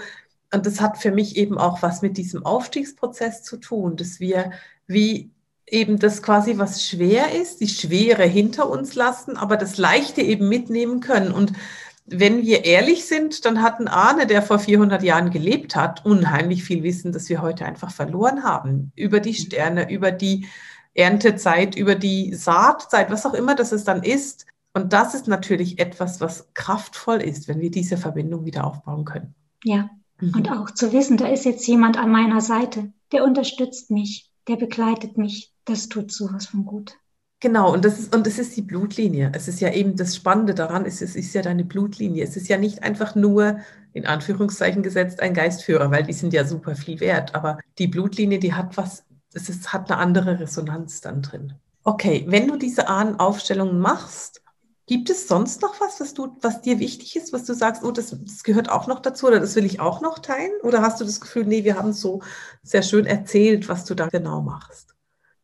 und 0.54 0.66
das 0.66 0.82
hat 0.82 0.98
für 0.98 1.12
mich 1.12 1.38
eben 1.38 1.58
auch 1.58 1.82
was 1.82 2.02
mit 2.02 2.18
diesem 2.18 2.46
Aufstiegsprozess 2.46 3.44
zu 3.44 3.58
tun, 3.58 3.98
dass 3.98 4.20
wir 4.20 4.52
wie 4.88 5.32
eben 5.68 6.00
das 6.00 6.24
quasi, 6.24 6.58
was 6.58 6.86
schwer 6.86 7.34
ist, 7.40 7.62
die 7.62 7.68
Schwere 7.68 8.24
hinter 8.24 8.70
uns 8.70 8.96
lassen, 8.96 9.38
aber 9.38 9.58
das 9.58 9.78
Leichte 9.78 10.22
eben 10.22 10.50
mitnehmen 10.50 11.00
können. 11.00 11.32
Und 11.32 11.54
wenn 12.06 12.42
wir 12.42 12.66
ehrlich 12.66 13.06
sind, 13.06 13.46
dann 13.46 13.62
hat 13.62 13.80
ein 13.80 13.88
Ahne, 13.88 14.26
der 14.26 14.42
vor 14.42 14.58
400 14.58 15.04
Jahren 15.04 15.30
gelebt 15.30 15.76
hat, 15.76 16.06
unheimlich 16.06 16.64
viel 16.64 16.82
Wissen, 16.82 17.12
das 17.12 17.30
wir 17.30 17.44
heute 17.44 17.66
einfach 17.66 17.92
verloren 17.92 18.44
haben. 18.44 18.92
Über 18.96 19.20
die 19.20 19.36
Sterne, 19.36 19.92
über 19.92 20.12
die 20.12 20.48
Erntezeit, 20.96 21.76
über 21.76 21.94
die 21.94 22.34
Saatzeit, 22.34 23.12
was 23.12 23.28
auch 23.28 23.36
immer 23.36 23.54
das 23.54 23.72
es 23.72 23.84
dann 23.84 24.02
ist. 24.02 24.48
Und 24.74 24.94
das 24.94 25.14
ist 25.14 25.28
natürlich 25.28 25.78
etwas, 25.78 26.20
was 26.20 26.52
kraftvoll 26.56 27.22
ist, 27.22 27.48
wenn 27.48 27.60
wir 27.60 27.70
diese 27.70 27.98
Verbindung 27.98 28.46
wieder 28.46 28.66
aufbauen 28.66 29.06
können. 29.06 29.36
Ja, 29.64 29.90
Mhm. 30.20 30.36
Und 30.36 30.52
auch 30.52 30.72
zu 30.72 30.92
wissen, 30.92 31.18
da 31.18 31.28
ist 31.28 31.46
jetzt 31.46 31.68
jemand 31.68 31.98
an 31.98 32.12
meiner 32.12 32.42
Seite, 32.42 32.92
der 33.12 33.24
unterstützt 33.24 33.92
mich, 33.92 34.30
der 34.48 34.56
begleitet 34.56 35.18
mich, 35.18 35.54
das 35.66 35.90
tut 35.90 36.12
sowas 36.12 36.48
von 36.48 36.66
gut. 36.66 36.96
Genau, 37.42 37.72
und 37.72 37.86
das 37.86 38.00
ist, 38.00 38.14
und 38.14 38.28
das 38.28 38.38
ist 38.38 38.58
die 38.58 38.62
Blutlinie. 38.62 39.32
Es 39.34 39.48
ist 39.48 39.62
ja 39.62 39.72
eben 39.72 39.96
das 39.96 40.16
Spannende 40.16 40.54
daran, 40.54 40.86
es 40.86 41.02
ist, 41.02 41.12
es 41.12 41.28
ist 41.28 41.34
ja 41.34 41.42
deine 41.42 41.64
Blutlinie. 41.64 42.24
Es 42.24 42.36
ist 42.36 42.50
ja 42.50 42.58
nicht 42.58 42.84
einfach 42.84 43.16
nur, 43.16 43.60
in 43.94 44.06
Anführungszeichen 44.06 44.84
gesetzt, 44.84 45.22
ein 45.22 45.34
Geistführer, 45.34 45.90
weil 45.90 46.04
die 46.04 46.14
sind 46.14 46.34
ja 46.34 46.44
super 46.44 46.76
viel 46.76 47.00
wert. 47.00 47.36
Aber 47.36 47.58
die 47.78 47.88
Blutlinie, 47.88 48.40
die 48.40 48.54
hat 48.54 48.76
was, 48.76 49.06
es 49.34 49.48
ist, 49.48 49.72
hat 49.72 49.90
eine 49.90 50.00
andere 50.02 50.40
Resonanz 50.40 51.00
dann 51.00 51.22
drin. 51.22 51.54
Okay, 51.84 52.26
wenn 52.28 52.48
du 52.48 52.58
diese 52.58 52.90
Ahnenaufstellungen 52.90 53.80
machst, 53.80 54.42
Gibt 54.90 55.12
es 55.12 55.28
sonst 55.28 55.62
noch 55.62 55.80
was, 55.80 56.00
was, 56.00 56.16
du, 56.16 56.36
was 56.42 56.64
dir 56.64 56.80
wichtig 56.80 57.16
ist, 57.16 57.32
was 57.32 57.46
du 57.46 57.54
sagst, 57.54 57.84
oh, 57.84 57.92
das, 57.92 58.10
das, 58.10 58.44
gehört 58.44 58.70
auch 58.70 58.88
noch 58.88 59.02
dazu 59.02 59.28
oder 59.28 59.40
das 59.40 59.56
will 59.56 59.64
ich 59.64 59.80
auch 59.80 60.02
noch 60.02 60.18
teilen? 60.18 60.50
Oder 60.64 60.82
hast 60.82 61.00
du 61.00 61.06
das 61.06 61.22
Gefühl, 61.22 61.46
nee, 61.46 61.64
wir 61.64 61.78
haben 61.78 61.94
so 61.94 62.24
sehr 62.64 62.82
schön 62.82 63.06
erzählt, 63.06 63.70
was 63.70 63.86
du 63.86 63.94
da 63.94 64.08
genau 64.08 64.42
machst? 64.42 64.96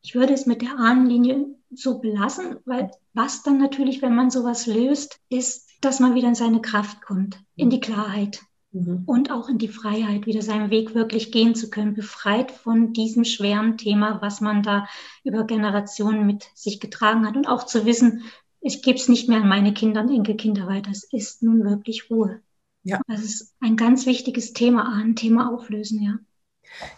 Ich 0.02 0.16
würde 0.16 0.34
es 0.34 0.46
mit 0.46 0.62
der 0.62 0.76
Ahnenlinie 0.76 1.46
so 1.72 2.00
belassen, 2.00 2.56
weil 2.64 2.90
was 3.14 3.44
dann 3.44 3.58
natürlich, 3.58 4.02
wenn 4.02 4.16
man 4.16 4.32
sowas 4.32 4.66
löst, 4.66 5.20
ist, 5.28 5.68
dass 5.80 6.00
man 6.00 6.16
wieder 6.16 6.26
in 6.26 6.34
seine 6.34 6.60
Kraft 6.60 7.00
kommt, 7.02 7.38
in 7.54 7.70
die 7.70 7.78
Klarheit 7.78 8.40
mhm. 8.72 9.04
und 9.06 9.30
auch 9.30 9.48
in 9.48 9.58
die 9.58 9.68
Freiheit, 9.68 10.26
wieder 10.26 10.42
seinen 10.42 10.70
Weg 10.70 10.96
wirklich 10.96 11.30
gehen 11.30 11.54
zu 11.54 11.70
können, 11.70 11.94
befreit 11.94 12.50
von 12.50 12.92
diesem 12.92 13.24
schweren 13.24 13.78
Thema, 13.78 14.20
was 14.20 14.40
man 14.40 14.64
da 14.64 14.88
über 15.22 15.44
Generationen 15.44 16.26
mit 16.26 16.48
sich 16.56 16.80
getragen 16.80 17.24
hat 17.24 17.36
und 17.36 17.46
auch 17.46 17.64
zu 17.64 17.86
wissen, 17.86 18.24
ich 18.66 18.82
gebe 18.82 18.98
es 18.98 19.08
nicht 19.08 19.28
mehr 19.28 19.40
an 19.40 19.48
meine 19.48 19.72
Kinder 19.72 20.02
und 20.02 20.10
Enkelkinder 20.10 20.66
weiter. 20.66 20.90
Es 20.90 21.04
ist 21.04 21.42
nun 21.42 21.64
wirklich 21.64 22.10
Ruhe. 22.10 22.40
Ja. 22.82 23.00
Das 23.06 23.22
ist 23.22 23.54
ein 23.60 23.76
ganz 23.76 24.06
wichtiges 24.06 24.52
Thema, 24.52 24.92
ein 24.92 25.14
Thema 25.14 25.52
auflösen, 25.52 26.02
ja. 26.02 26.18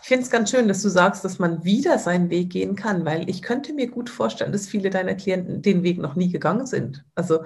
Ich 0.03 0.09
finde 0.09 0.25
es 0.25 0.31
ganz 0.31 0.51
schön, 0.51 0.67
dass 0.67 0.83
du 0.83 0.89
sagst, 0.89 1.25
dass 1.27 1.39
man 1.39 1.63
wieder 1.63 1.99
seinen 1.99 2.31
Weg 2.31 2.51
gehen 2.51 2.75
kann, 2.75 3.05
weil 3.05 3.29
ich 3.29 3.43
könnte 3.43 3.75
mir 3.75 3.87
gut 3.89 4.09
vorstellen, 4.09 4.51
dass 4.51 4.67
viele 4.67 4.89
deiner 4.89 5.15
Klienten 5.15 5.61
den 5.61 5.83
Weg 5.83 5.99
noch 5.99 6.17
nie 6.17 6.33
gegangen 6.33 6.67
sind. 6.67 7.05
Also 7.15 7.41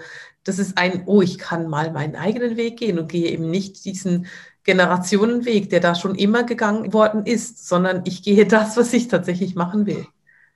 das 0.44 0.61
ist 0.61 0.78
ein, 0.78 1.02
oh, 1.06 1.20
ich 1.20 1.37
kann 1.37 1.68
mal 1.68 1.90
meinen 1.90 2.14
eigenen 2.14 2.56
Weg 2.56 2.78
gehen 2.78 3.00
und 3.00 3.11
gehe 3.11 3.28
eben 3.28 3.50
nicht 3.50 3.85
diesen 3.85 4.26
Generationenweg, 4.62 5.68
der 5.68 5.80
da 5.80 5.96
schon 5.96 6.14
immer 6.14 6.44
gegangen 6.44 6.92
worden 6.92 7.26
ist, 7.26 7.66
sondern 7.66 8.02
ich 8.04 8.22
gehe 8.22 8.46
das, 8.46 8.76
was 8.76 8.92
ich 8.92 9.08
tatsächlich 9.08 9.56
machen 9.56 9.85
will. 9.87 10.06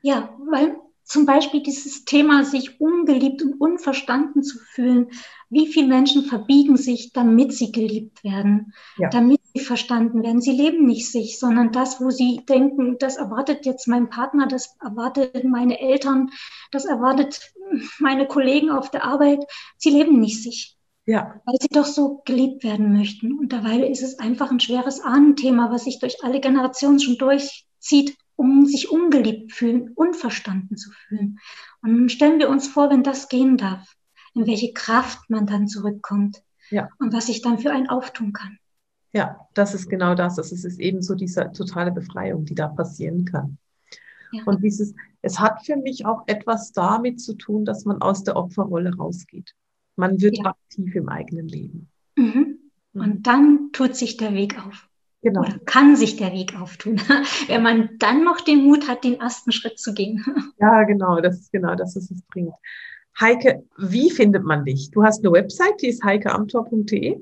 Ja, 0.03 0.31
weil 0.49 0.77
zum 1.07 1.25
Beispiel 1.25 1.63
dieses 1.63 2.05
Thema, 2.05 2.45
sich 2.45 2.81
ungeliebt 2.81 3.41
und 3.41 3.61
unverstanden 3.61 4.43
zu 4.43 4.59
fühlen. 4.59 5.11
Wie 5.49 5.69
viele 5.69 5.87
Menschen 5.87 6.25
verbiegen 6.25 6.77
sich, 6.77 7.13
damit 7.13 7.53
sie 7.53 7.71
geliebt 7.71 8.25
werden, 8.25 8.75
ja. 8.99 9.09
damit 9.09 9.41
sie 9.55 9.61
verstanden 9.61 10.25
werden. 10.25 10.41
Sie 10.41 10.51
leben 10.51 10.85
nicht 10.85 11.11
sich, 11.11 11.39
sondern 11.39 11.71
das, 11.71 12.01
wo 12.01 12.11
sie 12.11 12.43
denken, 12.49 12.97
das 12.99 13.17
erwartet 13.17 13.67
jetzt 13.67 13.87
mein 13.87 14.11
Partner, 14.11 14.49
das 14.49 14.77
erwartet 14.83 15.45
meine 15.45 15.79
Eltern, 15.79 16.31
das 16.73 16.85
erwartet 16.85 17.53
meine 18.01 18.27
Kollegen 18.27 18.71
auf 18.71 18.91
der 18.91 19.05
Arbeit. 19.05 19.45
Sie 19.77 19.91
leben 19.91 20.19
nicht 20.19 20.43
sich. 20.43 20.77
Ja. 21.09 21.41
Weil 21.45 21.57
sie 21.61 21.69
doch 21.69 21.87
so 21.87 22.23
geliebt 22.25 22.65
werden 22.65 22.93
möchten. 22.93 23.39
Und 23.39 23.53
dabei 23.53 23.79
ist 23.87 24.03
es 24.03 24.19
einfach 24.19 24.51
ein 24.51 24.59
schweres 24.59 25.01
Ahnenthema, 25.01 25.71
was 25.71 25.85
sich 25.85 26.01
durch 26.01 26.25
alle 26.25 26.41
Generationen 26.41 26.99
schon 26.99 27.17
durchzieht 27.17 28.17
um 28.37 28.67
sich 28.67 28.91
ungeliebt 28.91 29.53
fühlen, 29.53 29.93
unverstanden 29.95 30.77
zu 30.77 30.91
fühlen. 30.91 31.39
Und 31.83 31.97
nun 31.97 32.09
stellen 32.09 32.39
wir 32.39 32.49
uns 32.49 32.69
vor, 32.69 32.91
wenn 32.91 33.03
das 33.03 33.29
gehen 33.29 33.57
darf, 33.57 33.97
in 34.35 34.47
welche 34.47 34.73
Kraft 34.73 35.29
man 35.29 35.47
dann 35.47 35.67
zurückkommt 35.69 36.43
ja. 36.71 36.89
und 36.99 37.13
was 37.13 37.27
sich 37.27 37.43
dann 37.43 37.59
für 37.59 37.73
einen 37.73 37.89
auftun 37.89 38.33
kann. 38.33 38.59
Ja, 39.13 39.49
das 39.55 39.75
ist 39.75 39.89
genau 39.89 40.15
das. 40.15 40.37
Es 40.37 40.53
ist 40.53 40.79
eben 40.79 41.01
so 41.01 41.15
diese 41.15 41.51
totale 41.53 41.91
Befreiung, 41.91 42.45
die 42.45 42.55
da 42.55 42.69
passieren 42.69 43.25
kann. 43.25 43.59
Ja. 44.33 44.43
Und 44.45 44.63
dieses, 44.63 44.95
es 45.23 45.41
hat 45.41 45.65
für 45.65 45.77
mich 45.77 46.05
auch 46.05 46.25
etwas 46.27 46.73
damit 46.73 47.21
zu 47.21 47.35
tun, 47.35 47.65
dass 47.65 47.85
man 47.87 48.03
aus 48.03 48.25
der 48.25 48.37
Opferrolle 48.37 48.95
rausgeht. 48.95 49.55
Man 49.97 50.21
wird 50.21 50.37
ja. 50.39 50.47
aktiv 50.47 50.95
im 50.95 51.09
eigenen 51.09 51.49
Leben. 51.49 51.89
Mhm. 52.17 52.59
mhm. 52.93 53.01
Und 53.01 53.27
dann 53.27 53.71
tut 53.73 53.97
sich 53.97 54.19
der 54.19 54.35
Weg 54.35 54.59
auf. 54.67 54.89
Genau. 55.27 55.41
Oder 55.41 55.59
kann 55.65 55.97
sich 55.97 56.17
der 56.17 56.33
Weg 56.33 56.55
auftun, 56.57 57.01
wenn 57.49 57.61
man 57.61 57.91
dann 57.99 58.23
noch 58.23 58.41
den 58.41 58.63
Mut 58.63 58.87
hat, 58.87 59.03
den 59.03 59.19
ersten 59.19 59.51
Schritt 59.51 59.77
zu 59.81 59.93
gehen. 59.93 60.25
Ja, 60.61 60.85
genau, 60.85 61.21
das 61.21 61.41
ist 61.41 61.51
genau 61.51 61.75
das, 61.75 61.97
was 61.97 62.13
es 62.13 62.23
bringt. 62.31 62.55
Heike, 63.21 63.65
wie 63.77 64.11
findet 64.13 64.45
man 64.45 64.65
dich? 64.65 64.93
Du 64.93 65.03
hast 65.03 65.25
eine 65.25 65.33
Website, 65.33 65.83
die 65.83 65.89
ist 65.89 66.05
heikeamtor.de. 66.05 67.19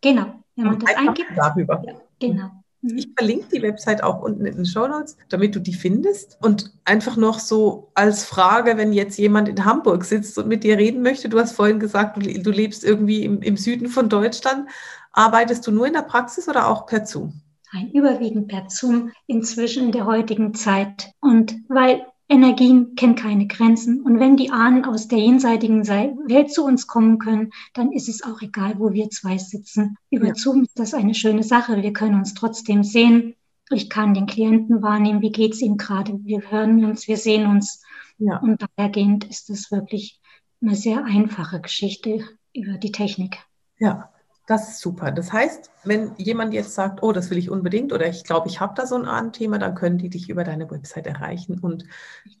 Genau, 0.00 0.26
wenn 0.56 0.64
man 0.64 0.80
das 0.80 0.96
eingibt. 0.96 1.30
Darüber. 1.36 1.80
Ja, 1.86 1.94
genau. 2.18 2.50
Mhm. 2.82 2.98
Ich 2.98 3.08
verlinke 3.16 3.46
die 3.52 3.62
Website 3.62 4.02
auch 4.02 4.20
unten 4.20 4.44
in 4.44 4.56
den 4.56 4.66
Show 4.66 4.88
Notes, 4.88 5.16
damit 5.28 5.54
du 5.54 5.60
die 5.60 5.74
findest. 5.74 6.38
Und 6.40 6.72
einfach 6.84 7.16
noch 7.16 7.38
so 7.38 7.90
als 7.94 8.24
Frage, 8.24 8.76
wenn 8.76 8.92
jetzt 8.92 9.16
jemand 9.16 9.48
in 9.48 9.64
Hamburg 9.64 10.04
sitzt 10.04 10.38
und 10.38 10.48
mit 10.48 10.64
dir 10.64 10.76
reden 10.76 11.02
möchte, 11.02 11.28
du 11.28 11.38
hast 11.38 11.52
vorhin 11.52 11.78
gesagt, 11.78 12.16
du, 12.16 12.20
du 12.20 12.50
lebst 12.50 12.84
irgendwie 12.84 13.22
im, 13.22 13.42
im 13.42 13.56
Süden 13.56 13.88
von 13.88 14.08
Deutschland. 14.08 14.68
Arbeitest 15.12 15.66
du 15.66 15.70
nur 15.70 15.86
in 15.86 15.94
der 15.94 16.02
Praxis 16.02 16.48
oder 16.48 16.68
auch 16.68 16.86
per 16.86 17.06
Zoom? 17.06 17.40
Nein, 17.72 17.90
überwiegend 17.92 18.48
per 18.48 18.68
Zoom 18.68 19.12
inzwischen 19.26 19.86
in 19.86 19.92
der 19.92 20.06
heutigen 20.06 20.54
Zeit. 20.54 21.12
Und 21.20 21.56
weil 21.68 22.06
Energien 22.28 22.94
kennen 22.94 23.14
keine 23.14 23.46
Grenzen. 23.46 24.02
Und 24.02 24.20
wenn 24.20 24.36
die 24.36 24.50
Ahnen 24.50 24.84
aus 24.84 25.08
der 25.08 25.18
jenseitigen 25.18 25.86
Welt 25.88 26.52
zu 26.52 26.64
uns 26.64 26.86
kommen 26.86 27.18
können, 27.18 27.52
dann 27.72 27.90
ist 27.90 28.08
es 28.08 28.22
auch 28.22 28.42
egal, 28.42 28.78
wo 28.78 28.92
wir 28.92 29.08
zwei 29.08 29.38
sitzen. 29.38 29.96
Über 30.10 30.28
ja. 30.28 30.34
Zoom 30.34 30.62
ist 30.62 30.78
das 30.78 30.92
eine 30.92 31.14
schöne 31.14 31.42
Sache. 31.42 31.82
Wir 31.82 31.92
können 31.92 32.16
uns 32.16 32.34
trotzdem 32.34 32.84
sehen. 32.84 33.34
Ich 33.70 33.88
kann 33.88 34.14
den 34.14 34.26
Klienten 34.26 34.82
wahrnehmen, 34.82 35.22
wie 35.22 35.32
geht's 35.32 35.60
ihm 35.60 35.78
gerade. 35.78 36.18
Wir 36.24 36.50
hören 36.50 36.84
uns, 36.84 37.08
wir 37.08 37.16
sehen 37.16 37.46
uns. 37.46 37.82
Ja. 38.18 38.38
Und 38.38 38.62
dahergehend 38.62 39.24
ist 39.24 39.48
es 39.48 39.70
wirklich 39.70 40.20
eine 40.60 40.74
sehr 40.74 41.04
einfache 41.04 41.60
Geschichte 41.60 42.24
über 42.52 42.76
die 42.78 42.92
Technik. 42.92 43.38
Ja, 43.78 44.10
das 44.48 44.70
ist 44.70 44.80
super. 44.80 45.12
Das 45.12 45.30
heißt, 45.30 45.70
wenn 45.84 46.12
jemand 46.16 46.54
jetzt 46.54 46.74
sagt, 46.74 47.02
oh, 47.02 47.12
das 47.12 47.28
will 47.28 47.36
ich 47.36 47.50
unbedingt 47.50 47.92
oder 47.92 48.08
ich 48.08 48.24
glaube, 48.24 48.48
ich 48.48 48.60
habe 48.60 48.72
da 48.74 48.86
so 48.86 48.94
ein 48.94 49.04
Ahnenthema, 49.04 49.58
dann 49.58 49.74
können 49.74 49.98
die 49.98 50.08
dich 50.08 50.30
über 50.30 50.42
deine 50.42 50.70
Website 50.70 51.06
erreichen 51.06 51.58
und 51.58 51.84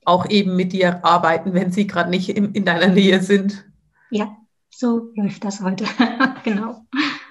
auch 0.06 0.28
eben 0.30 0.56
mit 0.56 0.72
dir 0.72 1.04
arbeiten, 1.04 1.52
wenn 1.52 1.70
sie 1.70 1.86
gerade 1.86 2.08
nicht 2.08 2.30
in, 2.30 2.52
in 2.52 2.64
deiner 2.64 2.88
Nähe 2.88 3.20
sind. 3.20 3.66
Ja, 4.08 4.34
so 4.70 5.10
läuft 5.16 5.44
das 5.44 5.60
heute. 5.60 5.84
genau. 6.44 6.86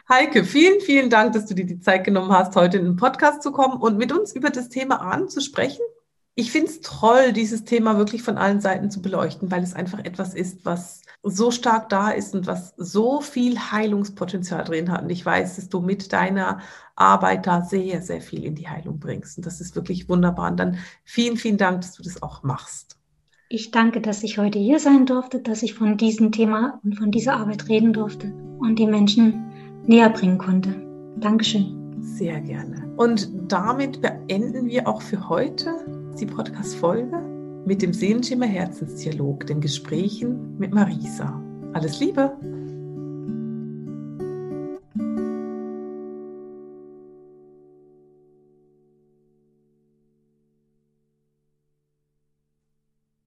Heike, 0.08 0.44
vielen, 0.44 0.80
vielen 0.80 1.10
Dank, 1.10 1.34
dass 1.34 1.48
du 1.48 1.56
dir 1.56 1.66
die 1.66 1.80
Zeit 1.80 2.04
genommen 2.04 2.32
hast, 2.32 2.56
heute 2.56 2.78
in 2.78 2.86
den 2.86 2.98
Podcast 2.98 3.42
zu 3.42 3.52
kommen 3.52 3.82
und 3.82 3.98
mit 3.98 4.12
uns 4.12 4.36
über 4.36 4.52
das 4.52 4.70
Thema 4.70 5.02
Ahnen 5.02 5.28
zu 5.28 5.42
sprechen. 5.42 5.82
Ich 6.40 6.52
finde 6.52 6.68
es 6.68 6.82
toll, 6.82 7.34
dieses 7.34 7.64
Thema 7.64 7.98
wirklich 7.98 8.22
von 8.22 8.38
allen 8.38 8.62
Seiten 8.62 8.92
zu 8.92 9.02
beleuchten, 9.02 9.50
weil 9.50 9.64
es 9.64 9.74
einfach 9.74 9.98
etwas 10.06 10.36
ist, 10.36 10.66
was 10.66 11.02
so 11.24 11.50
stark 11.50 11.90
da 11.90 12.12
ist 12.12 12.36
und 12.36 12.46
was 12.46 12.76
so 12.78 13.22
viel 13.22 13.58
Heilungspotenzial 13.58 14.64
drin 14.64 14.92
hat. 14.92 15.02
Und 15.02 15.10
ich 15.10 15.26
weiß, 15.26 15.56
dass 15.56 15.68
du 15.68 15.82
mit 15.82 16.14
deiner 16.14 16.60
Arbeit 16.96 17.48
da 17.48 17.64
sehr, 17.64 18.04
sehr 18.04 18.22
viel 18.22 18.44
in 18.44 18.54
die 18.54 18.68
Heilung 18.68 19.00
bringst. 19.00 19.38
Und 19.38 19.48
das 19.48 19.60
ist 19.60 19.76
wirklich 19.76 20.10
wunderbar. 20.10 20.52
Und 20.52 20.58
dann 20.58 20.78
vielen, 21.06 21.38
vielen 21.38 21.58
Dank, 21.58 21.82
dass 21.82 21.94
du 21.94 22.04
das 22.04 22.22
auch 22.22 22.44
machst. 22.44 23.00
Ich 23.50 23.72
danke, 23.72 24.00
dass 24.00 24.22
ich 24.22 24.38
heute 24.38 24.60
hier 24.60 24.78
sein 24.78 25.08
durfte, 25.08 25.40
dass 25.40 25.64
ich 25.64 25.74
von 25.74 25.98
diesem 25.98 26.32
Thema 26.32 26.80
und 26.84 27.00
von 27.00 27.10
dieser 27.10 27.38
Arbeit 27.38 27.68
reden 27.68 27.94
durfte 27.94 28.32
und 28.60 28.78
die 28.78 28.86
Menschen 28.86 29.44
näher 29.88 30.12
bringen 30.12 30.38
konnte. 30.38 30.76
Dankeschön. 31.18 31.98
Sehr 32.00 32.40
gerne. 32.42 32.94
Und 32.96 33.28
damit 33.48 34.04
beenden 34.04 34.68
wir 34.68 34.88
auch 34.88 35.02
für 35.02 35.30
heute 35.30 35.97
die 36.18 36.26
Podcast-Folge 36.26 37.22
mit 37.66 37.82
dem 37.82 37.94
Seelenschimmer 37.94 38.48
Herzensdialog, 38.48 39.46
den 39.46 39.62
Gesprächen 39.62 40.58
mit 40.58 40.74
Marisa. 40.74 41.42
Alles 41.74 42.00
Liebe! 42.00 42.57